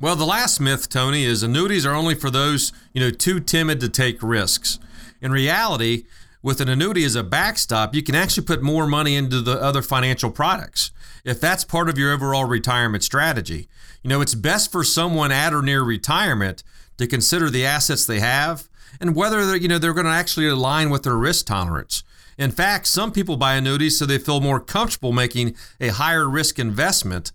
Well, 0.00 0.14
the 0.14 0.24
last 0.24 0.60
myth, 0.60 0.88
Tony, 0.88 1.24
is 1.24 1.42
annuities 1.42 1.84
are 1.84 1.92
only 1.92 2.14
for 2.14 2.30
those, 2.30 2.72
you 2.92 3.00
know, 3.00 3.10
too 3.10 3.40
timid 3.40 3.80
to 3.80 3.88
take 3.88 4.22
risks. 4.22 4.78
In 5.20 5.32
reality, 5.32 6.04
with 6.40 6.60
an 6.60 6.68
annuity 6.68 7.02
as 7.02 7.16
a 7.16 7.24
backstop, 7.24 7.96
you 7.96 8.02
can 8.04 8.14
actually 8.14 8.46
put 8.46 8.62
more 8.62 8.86
money 8.86 9.16
into 9.16 9.40
the 9.40 9.60
other 9.60 9.82
financial 9.82 10.30
products 10.30 10.92
if 11.24 11.40
that's 11.40 11.64
part 11.64 11.88
of 11.88 11.98
your 11.98 12.12
overall 12.12 12.44
retirement 12.44 13.02
strategy. 13.02 13.66
You 14.04 14.10
know, 14.10 14.20
it's 14.20 14.36
best 14.36 14.70
for 14.70 14.84
someone 14.84 15.32
at 15.32 15.52
or 15.52 15.62
near 15.62 15.82
retirement 15.82 16.62
to 16.98 17.08
consider 17.08 17.50
the 17.50 17.66
assets 17.66 18.06
they 18.06 18.20
have 18.20 18.68
and 19.00 19.16
whether 19.16 19.44
they're, 19.44 19.56
you 19.56 19.66
know, 19.66 19.78
they're 19.78 19.94
going 19.94 20.06
to 20.06 20.12
actually 20.12 20.46
align 20.46 20.90
with 20.90 21.02
their 21.02 21.16
risk 21.16 21.46
tolerance. 21.46 22.04
In 22.40 22.50
fact, 22.50 22.86
some 22.86 23.12
people 23.12 23.36
buy 23.36 23.54
annuities 23.54 23.98
so 23.98 24.06
they 24.06 24.16
feel 24.16 24.40
more 24.40 24.60
comfortable 24.60 25.12
making 25.12 25.54
a 25.78 25.88
higher 25.88 26.26
risk 26.26 26.58
investment, 26.58 27.32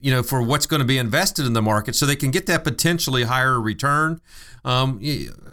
you 0.00 0.10
know, 0.10 0.24
for 0.24 0.42
what's 0.42 0.66
going 0.66 0.80
to 0.80 0.86
be 0.86 0.98
invested 0.98 1.46
in 1.46 1.52
the 1.52 1.62
market, 1.62 1.94
so 1.94 2.04
they 2.04 2.16
can 2.16 2.32
get 2.32 2.46
that 2.46 2.64
potentially 2.64 3.22
higher 3.22 3.60
return 3.60 4.20
um, 4.64 5.00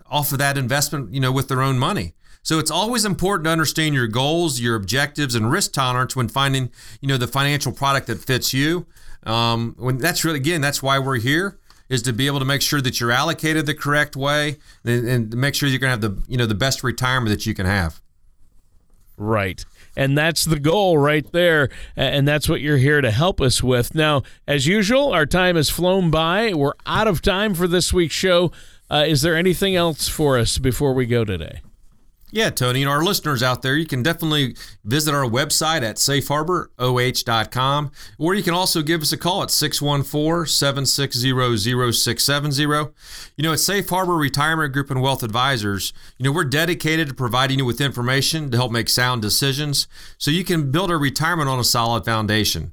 off 0.09 0.31
of 0.31 0.39
that 0.39 0.57
investment, 0.57 1.13
you 1.13 1.19
know, 1.19 1.31
with 1.31 1.47
their 1.47 1.61
own 1.61 1.77
money. 1.77 2.15
So 2.41 2.57
it's 2.57 2.71
always 2.71 3.05
important 3.05 3.45
to 3.45 3.51
understand 3.51 3.93
your 3.93 4.07
goals, 4.07 4.59
your 4.59 4.75
objectives, 4.75 5.35
and 5.35 5.51
risk 5.51 5.73
tolerance 5.73 6.15
when 6.15 6.27
finding, 6.27 6.71
you 7.01 7.07
know, 7.07 7.17
the 7.17 7.27
financial 7.27 7.71
product 7.71 8.07
that 8.07 8.17
fits 8.17 8.51
you. 8.51 8.87
Um, 9.27 9.75
when 9.77 9.99
that's 9.99 10.25
really 10.25 10.39
again, 10.39 10.59
that's 10.59 10.81
why 10.81 10.97
we're 10.97 11.19
here 11.19 11.59
is 11.87 12.01
to 12.01 12.13
be 12.13 12.25
able 12.25 12.39
to 12.39 12.45
make 12.45 12.63
sure 12.63 12.81
that 12.81 12.99
you're 12.99 13.11
allocated 13.11 13.67
the 13.67 13.75
correct 13.75 14.15
way 14.15 14.57
and, 14.83 15.07
and 15.07 15.37
make 15.37 15.53
sure 15.53 15.69
you're 15.69 15.77
going 15.77 15.95
to 15.95 16.07
have 16.07 16.15
the 16.15 16.23
you 16.27 16.35
know 16.35 16.47
the 16.47 16.55
best 16.55 16.83
retirement 16.83 17.29
that 17.29 17.45
you 17.45 17.53
can 17.53 17.67
have. 17.67 18.00
Right. 19.21 19.63
And 19.95 20.17
that's 20.17 20.45
the 20.45 20.59
goal 20.59 20.97
right 20.97 21.31
there. 21.31 21.69
And 21.95 22.27
that's 22.27 22.49
what 22.49 22.59
you're 22.59 22.77
here 22.77 23.01
to 23.01 23.11
help 23.11 23.39
us 23.39 23.61
with. 23.61 23.93
Now, 23.93 24.23
as 24.47 24.65
usual, 24.65 25.13
our 25.13 25.27
time 25.27 25.57
has 25.57 25.69
flown 25.69 26.09
by. 26.09 26.55
We're 26.55 26.73
out 26.87 27.07
of 27.07 27.21
time 27.21 27.53
for 27.53 27.67
this 27.67 27.93
week's 27.93 28.15
show. 28.15 28.51
Uh, 28.89 29.05
is 29.07 29.21
there 29.21 29.35
anything 29.35 29.75
else 29.75 30.07
for 30.07 30.39
us 30.39 30.57
before 30.57 30.93
we 30.93 31.05
go 31.05 31.23
today? 31.23 31.61
Yeah, 32.33 32.49
Tony, 32.49 32.81
and 32.81 32.89
our 32.89 33.03
listeners 33.03 33.43
out 33.43 33.61
there, 33.61 33.75
you 33.75 33.85
can 33.85 34.01
definitely 34.01 34.55
visit 34.85 35.13
our 35.13 35.25
website 35.25 35.81
at 35.83 35.97
safeharboroh.com, 35.97 37.91
or 38.17 38.33
you 38.33 38.41
can 38.41 38.53
also 38.53 38.81
give 38.81 39.01
us 39.01 39.11
a 39.11 39.17
call 39.17 39.43
at 39.43 39.51
614 39.51 40.47
760 40.47 41.91
0670. 41.91 42.61
You 42.63 43.43
know, 43.43 43.51
at 43.51 43.59
Safe 43.59 43.89
Harbor 43.89 44.15
Retirement 44.15 44.71
Group 44.71 44.89
and 44.89 45.01
Wealth 45.01 45.23
Advisors, 45.23 45.91
you 46.17 46.23
know, 46.23 46.31
we're 46.31 46.45
dedicated 46.45 47.09
to 47.09 47.13
providing 47.13 47.59
you 47.59 47.65
with 47.65 47.81
information 47.81 48.49
to 48.51 48.57
help 48.57 48.71
make 48.71 48.87
sound 48.87 49.21
decisions 49.21 49.89
so 50.17 50.31
you 50.31 50.45
can 50.45 50.71
build 50.71 50.89
a 50.89 50.95
retirement 50.95 51.49
on 51.49 51.59
a 51.59 51.65
solid 51.65 52.05
foundation. 52.05 52.71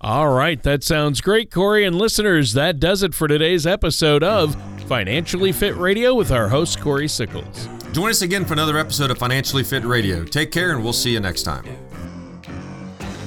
all 0.00 0.28
right, 0.28 0.62
that 0.62 0.84
sounds 0.84 1.20
great, 1.20 1.50
Corey. 1.50 1.84
And 1.84 1.96
listeners, 1.96 2.52
that 2.52 2.78
does 2.78 3.02
it 3.02 3.14
for 3.14 3.26
today's 3.26 3.66
episode 3.66 4.22
of 4.22 4.54
Financially 4.82 5.50
Fit 5.50 5.74
Radio 5.74 6.14
with 6.14 6.30
our 6.30 6.48
host, 6.48 6.80
Corey 6.80 7.08
Sickles. 7.08 7.77
Join 7.98 8.10
us 8.10 8.22
again 8.22 8.44
for 8.44 8.52
another 8.52 8.78
episode 8.78 9.10
of 9.10 9.18
Financially 9.18 9.64
Fit 9.64 9.84
Radio. 9.84 10.22
Take 10.22 10.52
care, 10.52 10.70
and 10.70 10.84
we'll 10.84 10.92
see 10.92 11.10
you 11.10 11.18
next 11.18 11.42
time. 11.42 11.64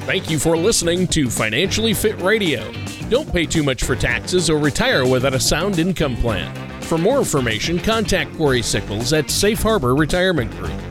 Thank 0.05 0.29
you 0.29 0.39
for 0.39 0.55
listening 0.55 1.07
to 1.07 1.29
Financially 1.29 1.93
Fit 1.93 2.17
Radio. 2.21 2.71
Don't 3.09 3.29
pay 3.33 3.45
too 3.45 3.63
much 3.63 3.83
for 3.83 3.97
taxes 3.97 4.49
or 4.49 4.57
retire 4.59 5.05
without 5.05 5.33
a 5.33 5.39
sound 5.41 5.77
income 5.77 6.15
plan. 6.15 6.55
For 6.83 6.97
more 6.97 7.17
information, 7.17 7.79
contact 7.79 8.33
Corey 8.37 8.61
Sickles 8.61 9.11
at 9.11 9.29
Safe 9.29 9.61
Harbor 9.61 9.93
Retirement 9.93 10.49
Group. 10.51 10.90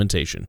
implementation. 0.01 0.47